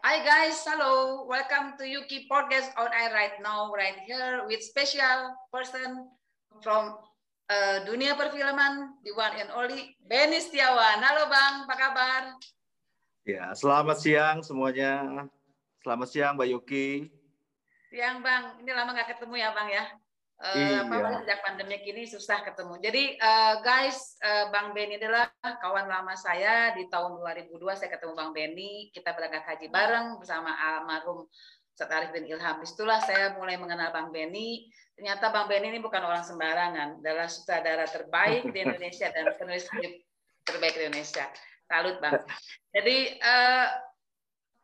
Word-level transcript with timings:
Hi 0.00 0.24
guys, 0.24 0.64
hello. 0.64 1.28
Welcome 1.28 1.76
to 1.76 1.84
Yuki 1.84 2.24
Podcast 2.24 2.72
on 2.80 2.88
air 2.88 3.12
right 3.12 3.36
now, 3.44 3.68
right 3.68 4.00
here 4.08 4.48
with 4.48 4.64
special 4.64 5.36
person 5.52 6.08
from 6.64 6.96
uh, 7.52 7.84
dunia 7.84 8.16
perfilman, 8.16 8.96
the 9.04 9.12
one 9.12 9.36
and 9.36 9.52
only 9.52 9.92
Benny 10.08 10.40
Setiawan. 10.40 11.04
Halo 11.04 11.28
Bang, 11.28 11.68
apa 11.68 11.76
kabar? 11.76 12.22
Ya, 13.28 13.52
selamat 13.52 14.00
siang 14.00 14.40
semuanya. 14.40 15.28
Selamat 15.84 16.08
siang 16.08 16.32
Mbak 16.40 16.48
Yuki. 16.48 17.12
Siang 17.92 18.24
Bang, 18.24 18.56
ini 18.64 18.72
lama 18.72 18.96
nggak 18.96 19.20
ketemu 19.20 19.36
ya 19.36 19.52
Bang 19.52 19.68
ya? 19.68 19.84
Uh, 20.40 20.56
iya. 20.56 21.20
sejak 21.20 21.44
pandemi 21.44 21.76
ini 21.84 22.08
susah 22.08 22.40
ketemu. 22.40 22.80
Jadi 22.80 23.20
uh, 23.20 23.60
guys, 23.60 24.16
uh, 24.24 24.48
Bang 24.48 24.72
Benny 24.72 24.96
adalah 24.96 25.28
kawan 25.44 25.84
lama 25.84 26.16
saya 26.16 26.72
di 26.72 26.88
tahun 26.88 27.20
2002 27.20 27.60
saya 27.76 27.92
ketemu 27.92 28.16
Bang 28.16 28.32
Benny, 28.32 28.88
kita 28.88 29.12
berangkat 29.12 29.44
haji 29.44 29.68
bareng 29.68 30.16
bersama 30.16 30.48
almarhum 30.48 31.28
Ustaz 31.76 31.92
Arif 31.92 32.16
bin 32.16 32.24
Ilham. 32.24 32.56
Di 32.56 32.66
situlah 32.72 33.04
saya 33.04 33.36
mulai 33.36 33.60
mengenal 33.60 33.92
Bang 33.92 34.08
Benny. 34.16 34.72
Ternyata 34.96 35.28
Bang 35.28 35.44
Benny 35.44 35.76
ini 35.76 35.80
bukan 35.84 36.00
orang 36.08 36.24
sembarangan, 36.24 37.04
adalah 37.04 37.28
sutradara 37.28 37.84
terbaik 37.84 38.48
di 38.48 38.64
Indonesia 38.64 39.12
dan 39.12 39.36
penulis 39.36 39.68
terbaik 40.48 40.72
di 40.72 40.88
Indonesia. 40.88 41.28
Salut 41.68 42.00
Bang. 42.00 42.16
Jadi 42.80 43.12
uh, 43.20 43.89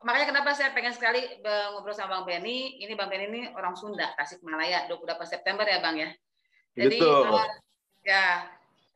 makanya 0.05 0.29
kenapa 0.29 0.53
saya 0.53 0.77
pengen 0.77 0.93
sekali 0.93 1.25
ngobrol 1.73 1.97
sama 1.97 2.21
Bang 2.21 2.29
Benny. 2.29 2.81
Ini 2.85 2.93
Bang 2.93 3.09
Benny 3.09 3.27
ini 3.33 3.41
orang 3.57 3.73
Sunda, 3.79 4.13
Tasikmalaya, 4.17 4.91
28 4.93 5.25
September 5.25 5.65
ya 5.65 5.81
Bang 5.81 5.97
ya. 5.97 6.11
Jadi 6.77 7.01
uh, 7.01 7.49
ya 8.05 8.45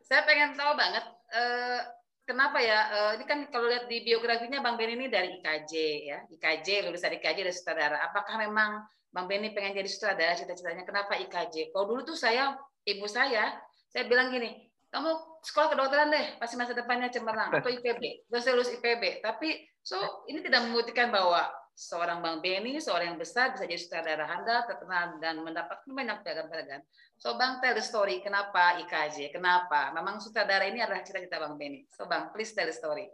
saya 0.05 0.23
pengen 0.29 0.53
tahu 0.53 0.77
banget 0.77 1.05
uh, 1.33 1.81
kenapa 2.29 2.61
ya 2.61 2.79
uh, 2.93 3.13
ini 3.17 3.25
kan 3.25 3.49
kalau 3.49 3.73
lihat 3.73 3.89
di 3.89 4.05
biografinya 4.05 4.61
Bang 4.61 4.77
Benny 4.77 4.95
ini 5.01 5.07
dari 5.09 5.41
IKJ 5.41 5.73
ya, 6.05 6.19
IKJ 6.29 6.87
lulusan 6.87 7.17
IKJ 7.17 7.39
dari 7.48 7.57
sutradara. 7.57 8.05
Apakah 8.05 8.37
memang 8.37 8.85
Bang 9.09 9.27
Benny 9.27 9.57
pengen 9.57 9.75
jadi 9.75 9.89
sutradara 9.89 10.37
cita-citanya? 10.37 10.85
Kenapa 10.85 11.17
IKJ? 11.17 11.73
Kalau 11.73 11.89
dulu 11.89 12.05
tuh 12.05 12.19
saya 12.20 12.55
ibu 12.85 13.09
saya 13.09 13.57
saya 13.91 14.07
bilang 14.07 14.31
gini, 14.31 14.70
kamu 14.91 15.10
sekolah 15.46 15.69
kedokteran 15.70 16.10
deh, 16.10 16.27
pasti 16.42 16.58
masa 16.58 16.74
depannya 16.74 17.06
cemerlang 17.14 17.55
atau 17.55 17.70
IPB, 17.70 18.27
terus 18.27 18.44
lulus 18.50 18.74
IPB. 18.74 19.22
Tapi 19.22 19.62
so 19.86 20.27
ini 20.27 20.42
tidak 20.42 20.66
membuktikan 20.66 21.14
bahwa 21.14 21.46
seorang 21.78 22.19
Bang 22.20 22.42
Benny, 22.42 22.83
seorang 22.83 23.14
yang 23.14 23.20
besar 23.20 23.55
bisa 23.55 23.64
jadi 23.64 23.78
sutradara 23.78 24.27
handal, 24.27 24.66
terkenal 24.66 25.16
dan 25.22 25.41
mendapatkan 25.41 25.88
banyak 25.88 26.27
penghargaan. 26.27 26.83
So 27.16 27.38
Bang 27.38 27.62
tell 27.62 27.78
the 27.78 27.84
story, 27.84 28.18
kenapa 28.18 28.83
IKJ, 28.83 29.30
kenapa? 29.30 29.94
Memang 29.94 30.18
sutradara 30.18 30.66
ini 30.66 30.83
adalah 30.83 31.06
cita-cita 31.06 31.38
Bang 31.38 31.55
Benny. 31.55 31.86
So 31.94 32.11
Bang, 32.11 32.34
please 32.34 32.50
tell 32.50 32.66
the 32.66 32.74
story. 32.74 33.08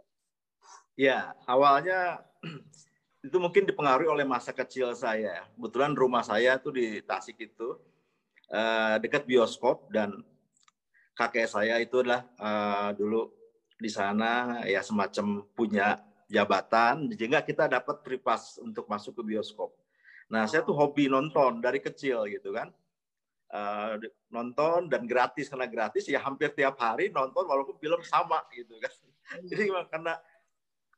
Ya, 0.97 1.37
awalnya 1.45 2.25
itu 3.27 3.37
mungkin 3.37 3.69
dipengaruhi 3.69 4.09
oleh 4.09 4.25
masa 4.25 4.49
kecil 4.49 4.97
saya. 4.97 5.45
Kebetulan 5.53 5.93
rumah 5.93 6.25
saya 6.25 6.57
tuh 6.57 6.73
di 6.73 7.05
Tasik 7.05 7.37
itu 7.37 7.77
eh, 8.49 8.97
dekat 8.97 9.29
bioskop 9.29 9.93
dan 9.93 10.25
kakek 11.17 11.49
saya 11.49 11.81
itu 11.81 12.05
adalah 12.05 12.21
uh, 12.37 12.93
dulu 12.93 13.33
di 13.77 13.89
sana 13.89 14.61
ya 14.69 14.85
semacam 14.85 15.41
punya 15.57 15.97
jabatan 16.29 17.09
sehingga 17.09 17.41
kita 17.41 17.65
dapat 17.65 18.05
pripas 18.05 18.61
untuk 18.61 18.85
masuk 18.85 19.17
ke 19.17 19.33
bioskop. 19.33 19.73
Nah, 20.27 20.43
saya 20.45 20.61
tuh 20.61 20.75
hobi 20.75 21.07
nonton 21.07 21.63
dari 21.63 21.81
kecil 21.81 22.29
gitu 22.29 22.53
kan. 22.53 22.69
Uh, 23.47 23.95
nonton 24.27 24.91
dan 24.91 25.07
gratis 25.07 25.47
karena 25.47 25.71
gratis 25.71 26.03
ya 26.03 26.19
hampir 26.19 26.51
tiap 26.51 26.75
hari 26.83 27.07
nonton 27.15 27.47
walaupun 27.47 27.79
film 27.79 28.03
sama 28.05 28.43
gitu 28.53 28.75
kan. 28.77 28.93
Jadi 29.49 29.71
karena 29.87 30.13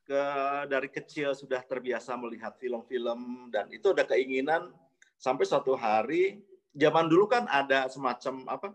ke 0.02 0.22
dari 0.66 0.90
kecil 0.90 1.30
sudah 1.38 1.62
terbiasa 1.62 2.18
melihat 2.18 2.58
film-film 2.58 3.50
dan 3.54 3.70
itu 3.70 3.94
ada 3.94 4.02
keinginan 4.02 4.74
sampai 5.14 5.46
suatu 5.46 5.78
hari 5.78 6.42
zaman 6.74 7.06
dulu 7.06 7.30
kan 7.30 7.46
ada 7.46 7.86
semacam 7.86 8.34
apa 8.50 8.74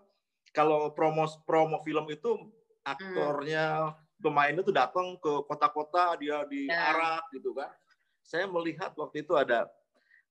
kalau 0.55 0.95
promo 0.95 1.27
promo 1.43 1.83
film 1.83 2.07
itu 2.07 2.47
aktornya 2.87 3.91
hmm. 3.91 4.23
pemainnya 4.23 4.63
tuh 4.63 4.71
datang 4.71 5.19
ke 5.19 5.43
kota-kota 5.43 6.15
dia 6.15 6.47
diarak 6.47 7.27
ya. 7.27 7.35
gitu 7.35 7.51
kan. 7.51 7.69
Saya 8.23 8.47
melihat 8.47 8.95
waktu 8.95 9.21
itu 9.21 9.35
ada 9.35 9.67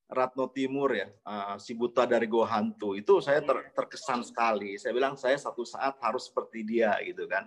Ratno 0.08 0.48
Timur 0.50 0.90
ya, 0.92 1.08
uh, 1.24 1.56
si 1.60 1.72
buta 1.76 2.04
dari 2.04 2.28
Goa 2.28 2.48
Hantu 2.48 2.92
itu 2.96 3.20
saya 3.20 3.44
ter, 3.44 3.56
ya. 3.60 3.70
terkesan 3.76 4.24
sekali. 4.24 4.80
Saya 4.80 4.96
bilang 4.96 5.14
saya 5.20 5.36
satu 5.36 5.62
saat 5.62 6.00
harus 6.00 6.32
seperti 6.32 6.64
dia 6.64 6.96
gitu 7.04 7.28
kan. 7.28 7.44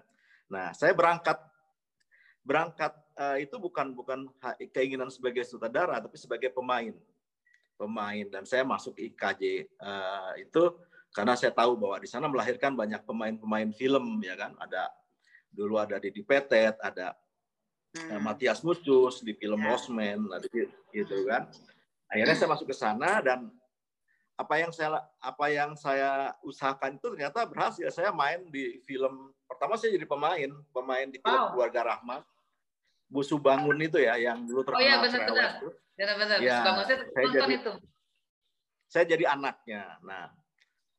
Nah 0.47 0.71
saya 0.77 0.93
berangkat 0.93 1.41
berangkat 2.47 2.95
uh, 3.19 3.35
itu 3.41 3.59
bukan 3.59 3.91
bukan 3.91 4.31
keinginan 4.71 5.11
sebagai 5.11 5.43
sutradara 5.43 5.99
tapi 5.99 6.16
sebagai 6.16 6.47
pemain 6.55 6.95
pemain 7.75 8.25
dan 8.31 8.47
saya 8.47 8.63
masuk 8.63 8.95
IKJ 8.95 9.67
uh, 9.83 10.31
itu 10.39 10.71
karena 11.17 11.33
saya 11.33 11.50
tahu 11.50 11.73
bahwa 11.81 11.97
di 11.97 12.05
sana 12.05 12.29
melahirkan 12.29 12.78
banyak 12.78 13.01
pemain-pemain 13.01 13.73
film 13.73 14.22
ya 14.22 14.38
kan? 14.38 14.53
Ada 14.61 14.94
dulu 15.50 15.81
ada 15.81 15.97
di 15.97 16.13
Petet 16.22 16.78
ada 16.78 17.17
hmm. 17.97 18.22
Matias 18.22 18.61
Mucus 18.61 19.25
di 19.25 19.33
film 19.33 19.57
ya. 19.57 19.73
Losman 19.73 20.29
ada 20.29 20.45
gitu 20.94 21.17
kan? 21.25 21.50
Akhirnya 22.13 22.38
saya 22.38 22.50
masuk 22.53 22.69
ke 22.69 22.75
sana 22.78 23.17
dan 23.25 23.50
apa 24.38 24.61
yang 24.61 24.69
saya 24.69 25.01
apa 25.17 25.45
yang 25.50 25.73
saya 25.73 26.38
usahakan 26.45 27.01
itu 27.01 27.09
ternyata 27.09 27.49
berhasil. 27.49 27.89
Saya 27.89 28.13
main 28.13 28.45
di 28.53 28.78
film 28.85 29.34
pertama 29.49 29.73
saya 29.73 29.97
jadi 29.97 30.05
pemain 30.05 30.53
pemain 30.69 31.09
di 31.09 31.17
film 31.17 31.34
wow. 31.34 31.49
keluarga 31.49 31.97
Rahmat 31.97 32.22
Busu 33.09 33.41
Bangun 33.41 33.81
itu 33.81 33.97
ya 33.97 34.22
yang 34.22 34.45
dulu 34.45 34.61
terkenal 34.61 34.78
oh 34.78 34.85
iya 34.85 34.95
benar-benar. 35.01 35.51
Benar-benar. 35.97 36.38
Ya, 36.45 36.61
saya, 36.61 37.09
saya 37.09 37.28
jadi, 37.34 37.53
itu. 37.57 37.73
saya 38.85 39.05
jadi 39.09 39.25
anaknya. 39.34 39.97
Nah 40.05 40.29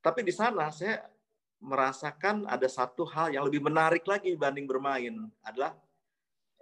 tapi 0.02 0.22
di 0.22 0.32
sana 0.34 0.70
saya 0.70 1.02
merasakan 1.58 2.46
ada 2.46 2.70
satu 2.70 3.02
hal 3.02 3.34
yang 3.34 3.42
lebih 3.42 3.58
menarik 3.58 4.06
lagi 4.06 4.30
dibanding 4.30 4.66
bermain 4.66 5.26
adalah 5.42 5.74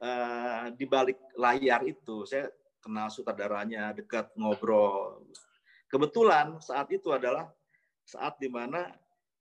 uh, 0.00 0.72
di 0.72 0.88
balik 0.88 1.20
layar 1.36 1.84
itu 1.84 2.24
saya 2.24 2.48
kenal 2.80 3.12
sutradaranya 3.12 3.92
dekat 3.92 4.32
ngobrol. 4.38 5.20
Kebetulan 5.92 6.56
saat 6.64 6.88
itu 6.94 7.12
adalah 7.12 7.52
saat 8.06 8.40
di 8.40 8.48
mana 8.48 8.88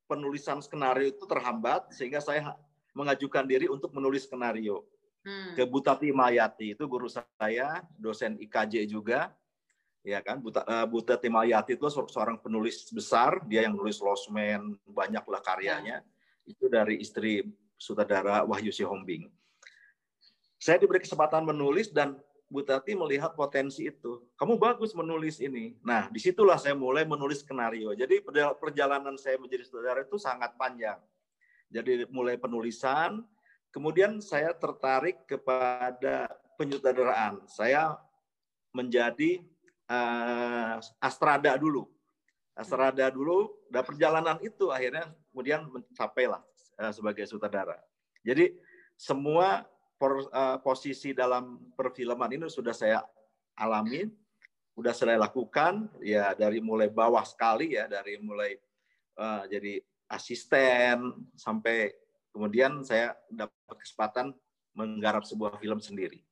penulisan 0.09 0.59
skenario 0.59 1.13
itu 1.13 1.23
terhambat 1.25 1.93
sehingga 1.95 2.19
saya 2.19 2.53
mengajukan 2.93 3.45
diri 3.47 3.71
untuk 3.71 3.95
menulis 3.95 4.27
skenario. 4.27 4.83
Hmm. 5.25 5.57
Ke 5.57 5.65
Butati 5.65 6.13
Mayati 6.13 6.77
itu 6.77 6.85
guru 6.85 7.09
saya, 7.09 7.81
dosen 7.97 8.37
IKJ 8.37 8.85
juga 8.85 9.33
ya 10.05 10.21
kan 10.21 10.37
Buta, 10.37 10.61
uh, 10.61 10.85
Buta 10.85 11.17
Timayati 11.17 11.73
itu 11.73 11.89
seorang 11.89 12.37
penulis 12.37 12.85
besar 12.93 13.41
dia 13.49 13.65
yang 13.65 13.73
menulis 13.73 13.97
Losmen 13.97 14.77
banyaklah 14.85 15.41
karyanya 15.41 16.05
ya. 16.05 16.07
itu 16.45 16.69
dari 16.69 17.01
istri 17.01 17.49
sutradara 17.75 18.45
Wahyu 18.45 18.69
Sihombing 18.69 19.25
saya 20.61 20.77
diberi 20.77 21.01
kesempatan 21.01 21.41
menulis 21.41 21.89
dan 21.89 22.15
Bu 22.45 22.61
Tati 22.61 22.93
melihat 22.93 23.33
potensi 23.33 23.89
itu. 23.89 24.21
Kamu 24.37 24.61
bagus 24.61 24.93
menulis 24.93 25.41
ini. 25.41 25.73
Nah, 25.81 26.07
di 26.13 26.21
situlah 26.21 26.61
saya 26.61 26.77
mulai 26.77 27.01
menulis 27.01 27.41
skenario. 27.41 27.89
Jadi 27.97 28.21
perjalanan 28.61 29.17
saya 29.17 29.41
menjadi 29.41 29.65
sutradara 29.65 30.05
itu 30.05 30.21
sangat 30.21 30.53
panjang. 30.53 31.01
Jadi 31.73 32.05
mulai 32.13 32.37
penulisan, 32.37 33.25
kemudian 33.73 34.21
saya 34.21 34.53
tertarik 34.53 35.25
kepada 35.25 36.29
penyutradaraan. 36.55 37.49
Saya 37.49 37.97
menjadi 38.69 39.41
uh, 39.89 40.77
Astrada 41.01 41.55
dulu. 41.57 41.89
Astrada 42.55 43.11
dulu, 43.11 43.51
dan 43.67 43.83
perjalanan 43.83 44.39
itu 44.39 44.71
akhirnya 44.71 45.11
kemudian 45.27 45.67
mencapailah 45.67 46.39
uh, 46.79 46.91
sebagai 46.95 47.27
sutradara. 47.27 47.75
Jadi 48.23 48.55
semua 48.95 49.67
por, 49.99 50.31
uh, 50.31 50.57
posisi 50.63 51.11
dalam 51.11 51.59
perfilman 51.75 52.31
ini 52.31 52.47
sudah 52.47 52.71
saya 52.71 53.03
alami, 53.59 54.07
sudah 54.71 54.95
saya 54.95 55.19
lakukan 55.19 55.91
ya 55.99 56.31
dari 56.31 56.63
mulai 56.63 56.87
bawah 56.87 57.27
sekali 57.27 57.75
ya, 57.75 57.91
dari 57.91 58.15
mulai 58.23 58.55
uh, 59.19 59.43
jadi 59.51 59.83
asisten 60.07 61.27
sampai 61.35 61.91
kemudian 62.31 62.87
saya 62.87 63.19
dapat 63.27 63.75
kesempatan 63.83 64.31
menggarap 64.75 65.27
sebuah 65.27 65.59
film 65.59 65.83
sendiri. 65.83 66.23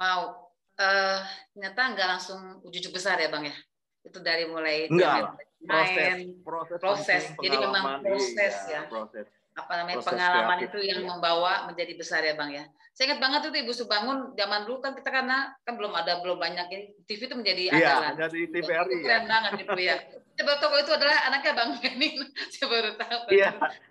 Wow, 0.00 0.49
uh, 0.80 1.18
ternyata 1.52 1.80
nggak 1.92 2.08
langsung 2.16 2.40
ujuk 2.64 2.96
besar 2.96 3.20
ya 3.20 3.28
bang 3.28 3.52
ya? 3.52 3.56
Itu 4.00 4.24
dari 4.24 4.48
mulai 4.48 4.88
Enggak, 4.88 5.36
main 5.60 6.40
proses, 6.40 6.80
proses, 6.80 7.22
jadi 7.36 7.56
memang 7.60 8.00
proses 8.00 8.54
iya, 8.72 8.80
ya. 8.80 8.88
proses. 8.88 9.28
Apa 9.52 9.72
namanya 9.76 10.00
proses 10.00 10.08
pengalaman 10.16 10.58
kreatif. 10.64 10.72
itu 10.72 10.78
yang 10.88 11.00
membawa 11.04 11.68
menjadi 11.68 11.92
besar 12.00 12.24
ya 12.24 12.32
bang 12.32 12.50
ya? 12.56 12.64
Saya 12.96 13.12
ingat 13.12 13.20
banget 13.20 13.40
itu 13.52 13.56
ibu 13.60 13.72
Subangun 13.76 14.32
zaman 14.34 14.64
dulu 14.64 14.80
kan 14.80 14.96
kita 14.96 15.12
karena 15.12 15.52
kan 15.62 15.76
belum 15.76 15.92
ada 15.92 16.24
belum 16.24 16.40
banyak 16.40 16.66
TV 17.04 17.20
itu 17.28 17.36
menjadi 17.36 17.62
iya, 17.76 18.00
andalan 18.00 18.14
dari 18.16 18.40
TVRI 18.48 18.92
itu 18.96 19.04
keren 19.04 19.24
ya. 19.24 19.28
banget 19.28 19.52
itu 19.62 19.78
ya. 19.84 19.96
Coba 20.40 20.52
toko 20.56 20.76
itu 20.80 20.90
adalah 20.96 21.28
anaknya 21.28 21.52
bang 21.52 21.70
Benin. 21.76 22.16
Saya 22.56 22.66
baru 22.72 22.90
tahu. 22.96 23.20
Iya 23.30 23.50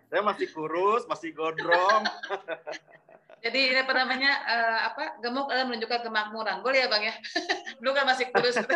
saya 0.09 0.25
masih 0.25 0.47
kurus 0.49 1.05
masih 1.05 1.29
gondrong 1.37 2.03
Jadi 3.39 3.59
ini 3.71 3.79
apa 3.79 3.93
namanya 3.95 4.31
uh, 4.43 4.79
apa 4.91 5.03
gemuk 5.23 5.47
adalah 5.47 5.65
menunjukkan 5.71 6.01
kemakmuran. 6.03 6.59
Boleh 6.59 6.83
ya 6.83 6.87
bang 6.91 7.03
ya? 7.07 7.15
Dulu 7.79 7.91
kan 7.95 8.05
masih 8.07 8.27
kurus. 8.35 8.59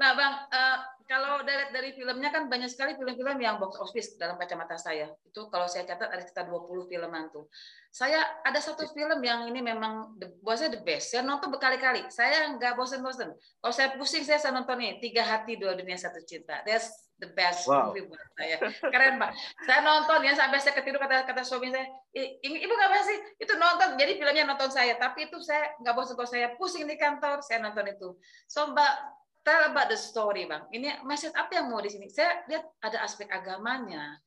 nah 0.00 0.16
bang, 0.16 0.34
uh, 0.48 0.78
kalau 1.10 1.42
dari 1.42 1.74
dari 1.74 1.90
filmnya 1.90 2.30
kan 2.30 2.46
banyak 2.46 2.70
sekali 2.70 2.94
film-film 2.94 3.34
yang 3.42 3.58
box 3.58 3.82
office 3.82 4.14
dalam 4.14 4.38
kacamata 4.38 4.78
saya. 4.78 5.10
Itu 5.26 5.50
kalau 5.50 5.66
saya 5.66 5.82
catat 5.82 6.06
ada 6.06 6.22
sekitar 6.22 6.46
20 6.46 6.86
filman 6.86 7.26
tuh. 7.34 7.50
Saya 7.90 8.22
ada 8.46 8.62
satu 8.62 8.86
film 8.94 9.18
yang 9.18 9.50
ini 9.50 9.58
memang 9.58 10.14
the, 10.22 10.30
buat 10.38 10.62
saya 10.62 10.70
the 10.70 10.78
best. 10.86 11.10
Saya 11.10 11.26
nonton 11.26 11.50
berkali-kali. 11.50 12.06
Saya 12.14 12.54
nggak 12.54 12.78
bosan-bosan. 12.78 13.34
Kalau 13.34 13.74
saya 13.74 13.98
pusing 13.98 14.22
saya, 14.22 14.38
saya 14.38 14.54
nonton 14.54 14.78
nih 14.78 15.02
Tiga 15.02 15.26
Hati 15.26 15.58
Dua 15.58 15.74
Dunia 15.74 15.98
Satu 15.98 16.22
Cinta. 16.22 16.62
That's 16.62 17.10
the 17.18 17.34
best 17.34 17.66
wow. 17.66 17.90
movie 17.90 18.06
buat 18.06 18.22
saya. 18.38 18.56
Keren 18.94 19.18
pak. 19.18 19.34
Saya 19.66 19.82
nonton 19.82 20.22
ya 20.22 20.38
sampai 20.38 20.62
saya 20.62 20.78
ketidur 20.78 21.02
kata 21.02 21.26
kata 21.26 21.42
suami 21.42 21.74
saya, 21.74 21.90
ibu 22.14 22.70
nggak 22.70 22.86
apa 22.86 22.98
sih? 23.02 23.18
Itu 23.42 23.58
nonton. 23.58 23.98
Jadi 23.98 24.14
filmnya 24.14 24.46
nonton 24.46 24.70
saya. 24.70 24.94
Tapi 24.94 25.26
itu 25.26 25.42
saya 25.42 25.74
nggak 25.82 25.94
bosan 25.98 26.14
kalau 26.14 26.30
saya 26.30 26.54
pusing 26.54 26.86
di 26.86 26.94
kantor, 26.94 27.42
saya 27.42 27.58
nonton 27.58 27.90
itu. 27.90 28.14
So 28.46 28.70
mbak 28.70 29.18
tell 29.44 29.72
about 29.72 29.88
the 29.88 29.98
story 29.98 30.44
bang. 30.46 30.64
Ini 30.72 31.04
message 31.04 31.34
apa 31.36 31.60
yang 31.60 31.72
mau 31.72 31.80
di 31.80 31.90
sini? 31.90 32.06
Saya 32.08 32.44
lihat 32.48 32.64
ada 32.84 33.04
aspek 33.04 33.28
agamanya. 33.28 34.20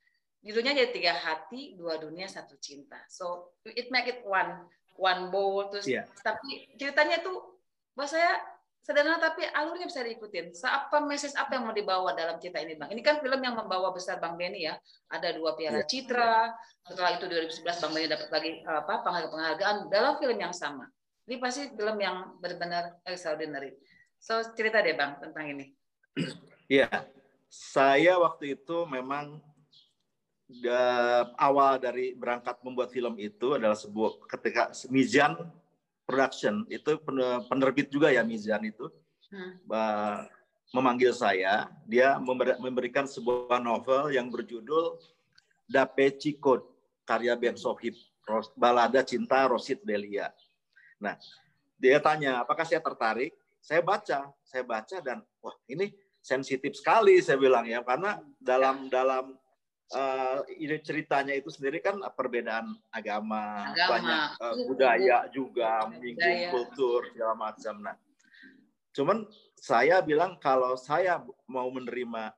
Judulnya 0.44 0.76
jadi 0.76 0.92
tiga 0.92 1.14
hati, 1.16 1.80
dua 1.80 1.96
dunia, 1.96 2.28
satu 2.28 2.60
cinta. 2.60 3.00
So 3.08 3.56
it 3.64 3.88
make 3.94 4.12
it 4.12 4.22
one 4.28 4.68
one 5.00 5.34
bowl 5.34 5.74
terus 5.74 5.90
yeah. 5.90 6.06
tapi 6.22 6.70
ceritanya 6.78 7.26
itu 7.26 7.34
buat 7.98 8.06
saya 8.06 8.38
sederhana 8.84 9.18
tapi 9.18 9.48
alurnya 9.48 9.88
bisa 9.88 10.04
diikutin. 10.04 10.52
Apa 10.68 11.00
message 11.08 11.34
apa 11.40 11.56
yang 11.56 11.64
mau 11.72 11.72
dibawa 11.72 12.12
dalam 12.12 12.36
cerita 12.44 12.60
ini, 12.60 12.76
Bang? 12.76 12.92
Ini 12.92 13.00
kan 13.00 13.24
film 13.24 13.40
yang 13.40 13.56
membawa 13.56 13.96
besar 13.96 14.20
Bang 14.20 14.36
Benny 14.36 14.68
ya. 14.68 14.76
Ada 15.08 15.40
dua 15.40 15.56
piala 15.56 15.82
yeah. 15.82 15.88
citra. 15.88 16.52
Setelah 16.84 17.16
itu 17.16 17.26
2011 17.32 17.64
Bang 17.64 17.92
Benny 17.96 18.08
dapat 18.12 18.30
lagi 18.30 18.52
apa 18.68 18.94
penghargaan 19.08 19.88
dalam 19.88 20.20
film 20.20 20.36
yang 20.36 20.52
sama. 20.52 20.84
Ini 21.24 21.40
pasti 21.40 21.72
film 21.72 21.96
yang 22.04 22.36
benar-benar 22.44 23.00
extraordinary. 23.08 23.72
So 24.24 24.40
cerita 24.56 24.80
deh 24.80 24.96
Bang 24.96 25.20
tentang 25.20 25.52
ini. 25.52 25.76
Iya, 26.72 26.88
yeah. 26.88 27.04
saya 27.52 28.16
waktu 28.16 28.56
itu 28.56 28.88
memang 28.88 29.44
awal 31.36 31.76
dari 31.76 32.16
berangkat 32.16 32.56
membuat 32.64 32.96
film 32.96 33.20
itu 33.20 33.60
adalah 33.60 33.76
sebuah 33.76 34.24
ketika 34.32 34.72
Mizan 34.88 35.36
Production 36.08 36.64
itu 36.72 36.96
penerbit 37.52 37.92
juga 37.92 38.16
ya 38.16 38.24
Mizan 38.24 38.64
itu 38.64 38.88
hmm. 39.34 39.68
memanggil 40.72 41.12
saya 41.12 41.68
dia 41.84 42.16
memberikan 42.60 43.04
sebuah 43.04 43.60
novel 43.60 44.16
yang 44.16 44.32
berjudul 44.32 45.04
Dapeci 45.68 46.40
Code 46.40 46.64
karya 47.04 47.36
Ben 47.36 47.60
Sohib 47.60 47.98
balada 48.56 49.04
cinta 49.04 49.52
Rosid 49.52 49.84
Delia. 49.84 50.32
Nah 51.02 51.20
dia 51.76 52.00
tanya 52.00 52.46
apakah 52.46 52.64
saya 52.64 52.80
tertarik 52.80 53.36
saya 53.64 53.80
baca 53.80 54.28
saya 54.44 54.64
baca 54.68 55.00
dan 55.00 55.24
wah 55.40 55.56
ini 55.72 55.88
sensitif 56.20 56.76
sekali 56.76 57.24
saya 57.24 57.40
bilang 57.40 57.64
ya 57.64 57.80
karena 57.80 58.20
dalam 58.44 58.92
dalam 58.92 59.40
uh, 59.92 60.40
ide 60.60 60.82
ceritanya 60.84 61.32
itu 61.36 61.48
sendiri 61.52 61.80
kan 61.80 62.00
perbedaan 62.16 62.76
agama, 62.92 63.72
agama. 63.72 63.90
banyak 63.92 64.28
uh, 64.40 64.56
budaya 64.68 65.18
juga, 65.32 65.88
menyinggung 65.92 66.52
kultur 66.52 67.08
segala 67.14 67.36
macam. 67.38 67.76
Nah, 67.80 67.96
cuman 68.92 69.18
saya 69.56 70.00
bilang 70.04 70.36
kalau 70.42 70.76
saya 70.76 71.22
mau 71.48 71.68
menerima 71.72 72.34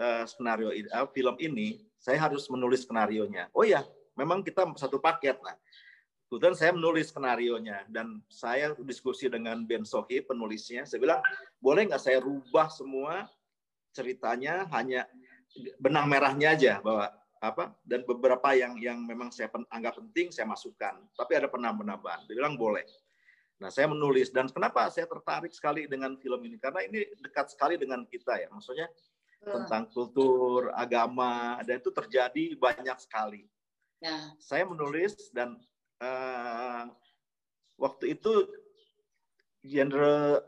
uh, 0.00 0.24
skenario 0.24 0.72
uh, 0.72 1.08
film 1.12 1.36
ini, 1.40 1.84
saya 1.96 2.20
harus 2.20 2.44
menulis 2.52 2.84
skenario 2.84 3.24
nya. 3.30 3.48
Oh 3.54 3.64
ya, 3.64 3.84
memang 4.18 4.42
kita 4.42 4.66
satu 4.76 4.98
paket. 4.98 5.38
Nah, 5.40 5.56
kemudian 6.26 6.54
saya 6.58 6.74
menulis 6.74 7.14
skenario 7.14 7.56
nya 7.62 7.86
dan 7.86 8.18
saya 8.26 8.74
diskusi 8.82 9.30
dengan 9.30 9.62
Ben 9.62 9.86
Sohi 9.86 10.22
penulisnya. 10.22 10.82
Saya 10.84 10.98
bilang 10.98 11.20
boleh 11.62 11.86
nggak 11.86 12.02
saya 12.02 12.18
rubah 12.18 12.66
semua 12.70 13.30
ceritanya 13.94 14.66
hanya 14.74 15.06
benang 15.80 16.10
merahnya 16.10 16.52
aja 16.52 16.74
bahwa 16.84 17.08
apa 17.40 17.72
dan 17.84 18.02
beberapa 18.02 18.56
yang 18.56 18.74
yang 18.80 18.98
memang 19.04 19.30
saya 19.30 19.52
anggap 19.70 20.00
penting 20.00 20.32
saya 20.32 20.48
masukkan 20.48 20.96
tapi 21.14 21.36
ada 21.36 21.46
penambahan 21.46 22.24
dia 22.26 22.36
bilang 22.36 22.58
boleh. 22.58 22.84
Nah 23.56 23.72
saya 23.72 23.88
menulis 23.88 24.28
dan 24.34 24.52
kenapa 24.52 24.84
saya 24.92 25.08
tertarik 25.08 25.54
sekali 25.54 25.88
dengan 25.88 26.18
film 26.20 26.42
ini? 26.44 26.60
Karena 26.60 26.84
ini 26.84 27.06
dekat 27.22 27.54
sekali 27.54 27.80
dengan 27.80 28.04
kita 28.04 28.36
ya 28.36 28.48
maksudnya 28.52 28.88
tentang 29.46 29.86
kultur 29.94 30.74
agama 30.74 31.60
dan 31.62 31.78
itu 31.78 31.94
terjadi 31.94 32.58
banyak 32.58 32.98
sekali. 32.98 33.46
Ya. 33.96 34.28
saya 34.36 34.68
menulis 34.68 35.32
dan 35.32 35.56
uh, 36.00 36.84
waktu 37.80 38.16
itu 38.16 38.32
genre 39.66 40.42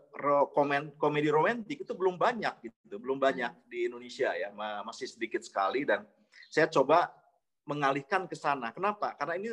komen, 0.54 0.94
komedi 0.94 1.28
romantik 1.28 1.82
itu 1.82 1.92
belum 1.92 2.14
banyak 2.16 2.54
gitu, 2.62 2.96
belum 3.02 3.18
banyak 3.18 3.50
di 3.66 3.90
Indonesia 3.90 4.30
ya, 4.30 4.54
masih 4.86 5.10
sedikit 5.10 5.42
sekali 5.42 5.82
dan 5.82 6.06
saya 6.48 6.70
coba 6.70 7.10
mengalihkan 7.66 8.30
ke 8.30 8.38
sana. 8.38 8.70
Kenapa? 8.70 9.12
Karena 9.18 9.34
ini 9.36 9.50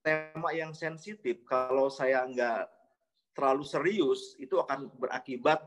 tema 0.00 0.54
yang 0.54 0.70
sensitif. 0.70 1.42
Kalau 1.42 1.90
saya 1.90 2.22
nggak 2.24 2.70
terlalu 3.34 3.66
serius, 3.66 4.38
itu 4.38 4.56
akan 4.56 4.88
berakibat 4.94 5.66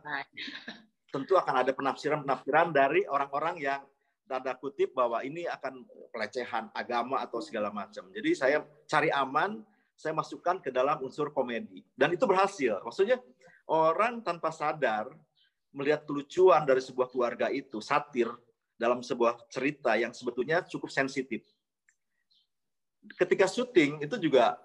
tentu 1.10 1.36
akan 1.36 1.66
ada 1.66 1.72
penafsiran-penafsiran 1.74 2.70
dari 2.72 3.04
orang-orang 3.10 3.60
yang 3.60 3.82
tanda 4.30 4.54
kutip 4.54 4.94
bahwa 4.94 5.26
ini 5.26 5.50
akan 5.50 5.82
pelecehan 6.14 6.70
agama 6.78 7.18
atau 7.26 7.42
segala 7.42 7.74
macam. 7.74 8.06
Jadi 8.14 8.38
saya 8.38 8.62
cari 8.86 9.10
aman, 9.10 9.66
saya 9.98 10.14
masukkan 10.14 10.62
ke 10.62 10.70
dalam 10.70 11.02
unsur 11.02 11.34
komedi. 11.34 11.82
Dan 11.98 12.14
itu 12.14 12.30
berhasil. 12.30 12.78
Maksudnya 12.86 13.18
orang 13.66 14.22
tanpa 14.22 14.54
sadar 14.54 15.10
melihat 15.74 16.06
kelucuan 16.06 16.62
dari 16.62 16.80
sebuah 16.86 17.10
keluarga 17.10 17.50
itu, 17.50 17.82
satir 17.82 18.30
dalam 18.78 19.02
sebuah 19.02 19.50
cerita 19.50 19.98
yang 19.98 20.14
sebetulnya 20.14 20.62
cukup 20.62 20.94
sensitif. 20.94 21.42
Ketika 23.18 23.50
syuting 23.50 24.06
itu 24.06 24.16
juga 24.22 24.62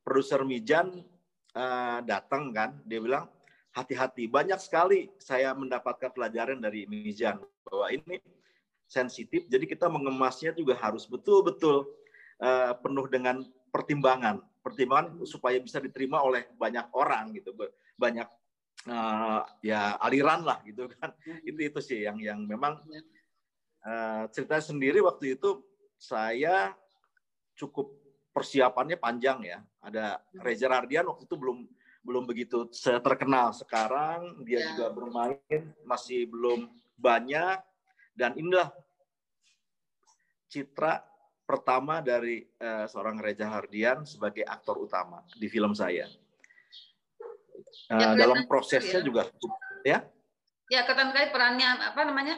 produser 0.00 0.40
Mijan 0.48 1.04
uh, 1.52 2.00
datang 2.02 2.50
kan, 2.56 2.80
dia 2.88 2.98
bilang 2.98 3.28
hati-hati. 3.70 4.26
Banyak 4.26 4.58
sekali 4.58 5.12
saya 5.20 5.52
mendapatkan 5.52 6.10
pelajaran 6.10 6.58
dari 6.58 6.88
Mijan 6.90 7.38
bahwa 7.62 7.86
ini 7.92 8.18
sensitif, 8.90 9.46
jadi 9.46 9.70
kita 9.70 9.86
mengemasnya 9.86 10.50
juga 10.50 10.74
harus 10.74 11.06
betul-betul 11.06 11.86
uh, 12.42 12.74
penuh 12.82 13.06
dengan 13.06 13.46
pertimbangan, 13.70 14.42
pertimbangan 14.66 15.22
supaya 15.22 15.62
bisa 15.62 15.78
diterima 15.78 16.18
oleh 16.18 16.50
banyak 16.58 16.90
orang 16.90 17.30
gitu, 17.38 17.54
banyak 17.94 18.26
uh, 18.90 19.46
ya 19.62 19.94
aliran 20.02 20.42
lah 20.42 20.58
gitu 20.66 20.90
kan. 20.98 21.14
Hmm. 21.22 21.38
Itu 21.46 21.60
itu 21.62 21.78
sih 21.78 22.02
yang 22.02 22.18
yang 22.18 22.42
memang 22.42 22.82
uh, 23.86 24.26
cerita 24.34 24.58
sendiri 24.58 24.98
waktu 24.98 25.38
itu 25.38 25.62
saya 25.94 26.74
cukup 27.54 27.94
persiapannya 28.34 28.98
panjang 28.98 29.38
ya. 29.46 29.62
Ada 29.86 30.18
hmm. 30.18 30.42
Reza 30.42 30.66
Ardian 30.66 31.06
waktu 31.06 31.30
itu 31.30 31.38
belum 31.38 31.58
belum 32.00 32.24
begitu 32.26 32.66
terkenal 33.04 33.52
sekarang 33.52 34.40
dia 34.48 34.64
ya. 34.64 34.66
juga 34.72 34.86
bermain 34.88 35.62
masih 35.84 36.26
belum 36.26 36.72
banyak 36.96 37.69
dan 38.20 38.36
inilah 38.36 38.68
citra 40.52 41.00
pertama 41.48 42.04
dari 42.04 42.44
uh, 42.60 42.84
seorang 42.84 43.16
Reza 43.16 43.48
Hardian 43.48 44.04
sebagai 44.04 44.44
aktor 44.44 44.76
utama 44.76 45.24
di 45.32 45.48
film 45.48 45.72
saya. 45.72 46.04
Uh, 47.88 48.12
dalam 48.14 48.44
prosesnya 48.44 49.00
ya. 49.00 49.06
juga, 49.06 49.22
ya? 49.82 50.04
Ya, 50.70 50.86
kelihatan 50.86 51.10
kali 51.16 51.32
perannya 51.32 51.68
apa 51.80 52.02
namanya 52.06 52.36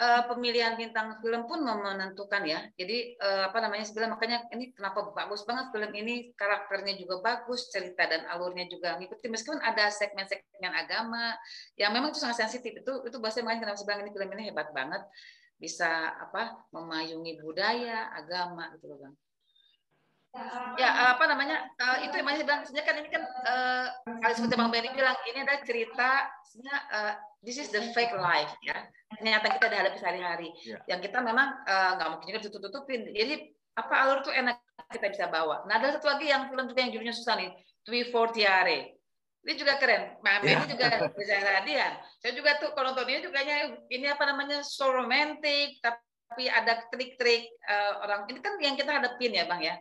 uh, 0.00 0.22
pemilihan 0.26 0.74
bintang 0.74 1.18
film 1.22 1.46
pun 1.46 1.62
menentukan 1.62 2.42
ya. 2.42 2.66
Jadi 2.74 3.18
uh, 3.18 3.50
apa 3.50 3.58
namanya 3.62 3.84
sebenarnya 3.86 4.12
makanya 4.14 4.38
ini 4.54 4.74
kenapa 4.74 5.10
bagus 5.14 5.46
banget 5.46 5.70
film 5.70 5.92
ini 5.94 6.34
karakternya 6.34 6.94
juga 6.98 7.22
bagus, 7.22 7.70
cerita 7.70 8.06
dan 8.06 8.26
alurnya 8.30 8.66
juga 8.66 8.98
ngikuti 8.98 9.26
meskipun 9.30 9.62
ada 9.62 9.90
segmen-segmen 9.90 10.72
agama 10.74 11.34
yang 11.78 11.94
memang 11.94 12.10
itu 12.10 12.22
sangat 12.22 12.46
sensitif 12.46 12.82
itu 12.82 12.92
itu 13.06 13.16
bahasa 13.22 13.42
makanya 13.42 13.70
kenapa 13.70 13.78
sebenarnya 13.78 14.04
ini 14.06 14.12
film 14.12 14.30
ini 14.34 14.42
hebat 14.50 14.68
banget 14.74 15.02
bisa 15.54 16.10
apa 16.18 16.66
memayungi 16.74 17.38
budaya 17.38 18.10
agama 18.12 18.74
gitu 18.74 18.90
loh 18.90 18.98
bang. 19.00 19.14
Ya 20.74 21.14
apa 21.14 21.30
namanya 21.30 21.62
uh, 21.78 22.02
itu 22.02 22.10
yang 22.10 22.26
masih 22.26 22.42
bilang 22.42 22.66
sebenarnya 22.66 22.86
kan 22.90 22.96
ini 22.98 23.06
kan 23.06 23.22
uh, 23.22 23.86
kali 24.18 24.34
seperti 24.34 24.58
bang 24.58 24.70
Benny 24.74 24.90
bilang 24.90 25.14
ini 25.30 25.38
adalah 25.46 25.62
cerita 25.62 26.10
sebenarnya 26.42 26.78
uh, 26.90 27.14
this 27.46 27.54
is 27.54 27.70
the 27.70 27.94
fake 27.94 28.10
life 28.18 28.50
ya 28.66 28.74
ternyata 29.18 29.46
kita 29.56 29.66
dihadapi 29.70 29.98
sehari-hari 29.98 30.48
yeah. 30.64 30.80
yang 30.90 31.00
kita 31.00 31.18
memang 31.20 31.64
nggak 31.66 32.08
uh, 32.08 32.10
mungkin 32.14 32.26
juga 32.30 32.40
tutup 32.46 32.60
tutupin 32.68 33.10
jadi 33.10 33.50
apa 33.74 33.94
alur 34.06 34.18
tuh 34.22 34.34
enak 34.34 34.60
kita 34.90 35.10
bisa 35.10 35.26
bawa 35.30 35.66
nah 35.66 35.78
ada 35.78 35.94
satu 35.94 36.06
lagi 36.06 36.30
yang 36.30 36.46
film 36.50 36.66
juga 36.70 36.80
yang 36.82 36.92
judulnya 36.94 37.14
susah 37.14 37.34
nih 37.38 37.50
Twi 37.84 38.08
for 38.08 38.32
Tiare 38.32 38.94
ini 39.44 39.60
juga 39.60 39.76
keren. 39.76 40.16
Mbak 40.24 40.34
yeah. 40.40 40.56
ini 40.56 40.66
juga 40.72 40.86
bisa 41.20 41.34
hadiah. 41.36 41.92
Saya 42.16 42.32
juga 42.32 42.56
tuh 42.56 42.72
kalau 42.72 42.96
nonton 42.96 43.12
ini 43.12 43.20
juga 43.20 43.44
ini 43.92 44.06
apa 44.08 44.24
namanya 44.24 44.64
so 44.64 44.88
romantic, 44.88 45.84
tapi 45.84 46.48
ada 46.48 46.88
trik-trik 46.88 47.52
uh, 47.68 48.08
orang 48.08 48.24
ini 48.32 48.40
kan 48.40 48.56
yang 48.56 48.72
kita 48.72 48.88
hadapin 48.88 49.36
ya 49.36 49.44
bang 49.44 49.60
ya. 49.60 49.76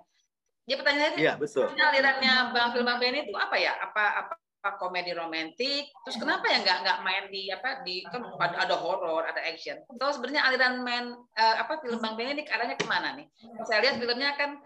Ya 0.64 0.76
pertanyaannya, 0.80 1.20
ya, 1.20 1.34
betul. 1.36 1.68
alirannya 1.76 2.56
Bang 2.56 2.72
Film 2.72 2.88
Bang 2.88 3.00
Benny 3.00 3.28
itu 3.28 3.36
apa 3.36 3.56
ya? 3.60 3.76
Apa 3.84 4.04
apa 4.24 4.34
komedi 4.80 5.12
romantis 5.12 5.92
terus 6.08 6.16
kenapa 6.16 6.48
ya 6.48 6.64
nggak 6.64 6.78
nggak 6.88 7.00
main 7.04 7.26
di 7.28 7.52
apa 7.52 7.84
di 7.84 8.00
kan 8.08 8.24
ada, 8.40 8.64
ada 8.64 8.76
horor 8.80 9.28
ada 9.28 9.44
action. 9.44 9.76
Kalau 10.00 10.16
sebenarnya 10.16 10.48
aliran 10.48 10.80
main 10.88 11.12
uh, 11.16 11.56
apa 11.60 11.84
film 11.84 12.00
Bang 12.00 12.16
Benny 12.16 12.40
ini 12.40 12.44
arahnya 12.48 12.80
ke 12.80 12.88
mana 12.88 13.20
nih? 13.20 13.28
Saya 13.68 13.84
lihat 13.84 14.00
filmnya 14.00 14.32
kan 14.40 14.60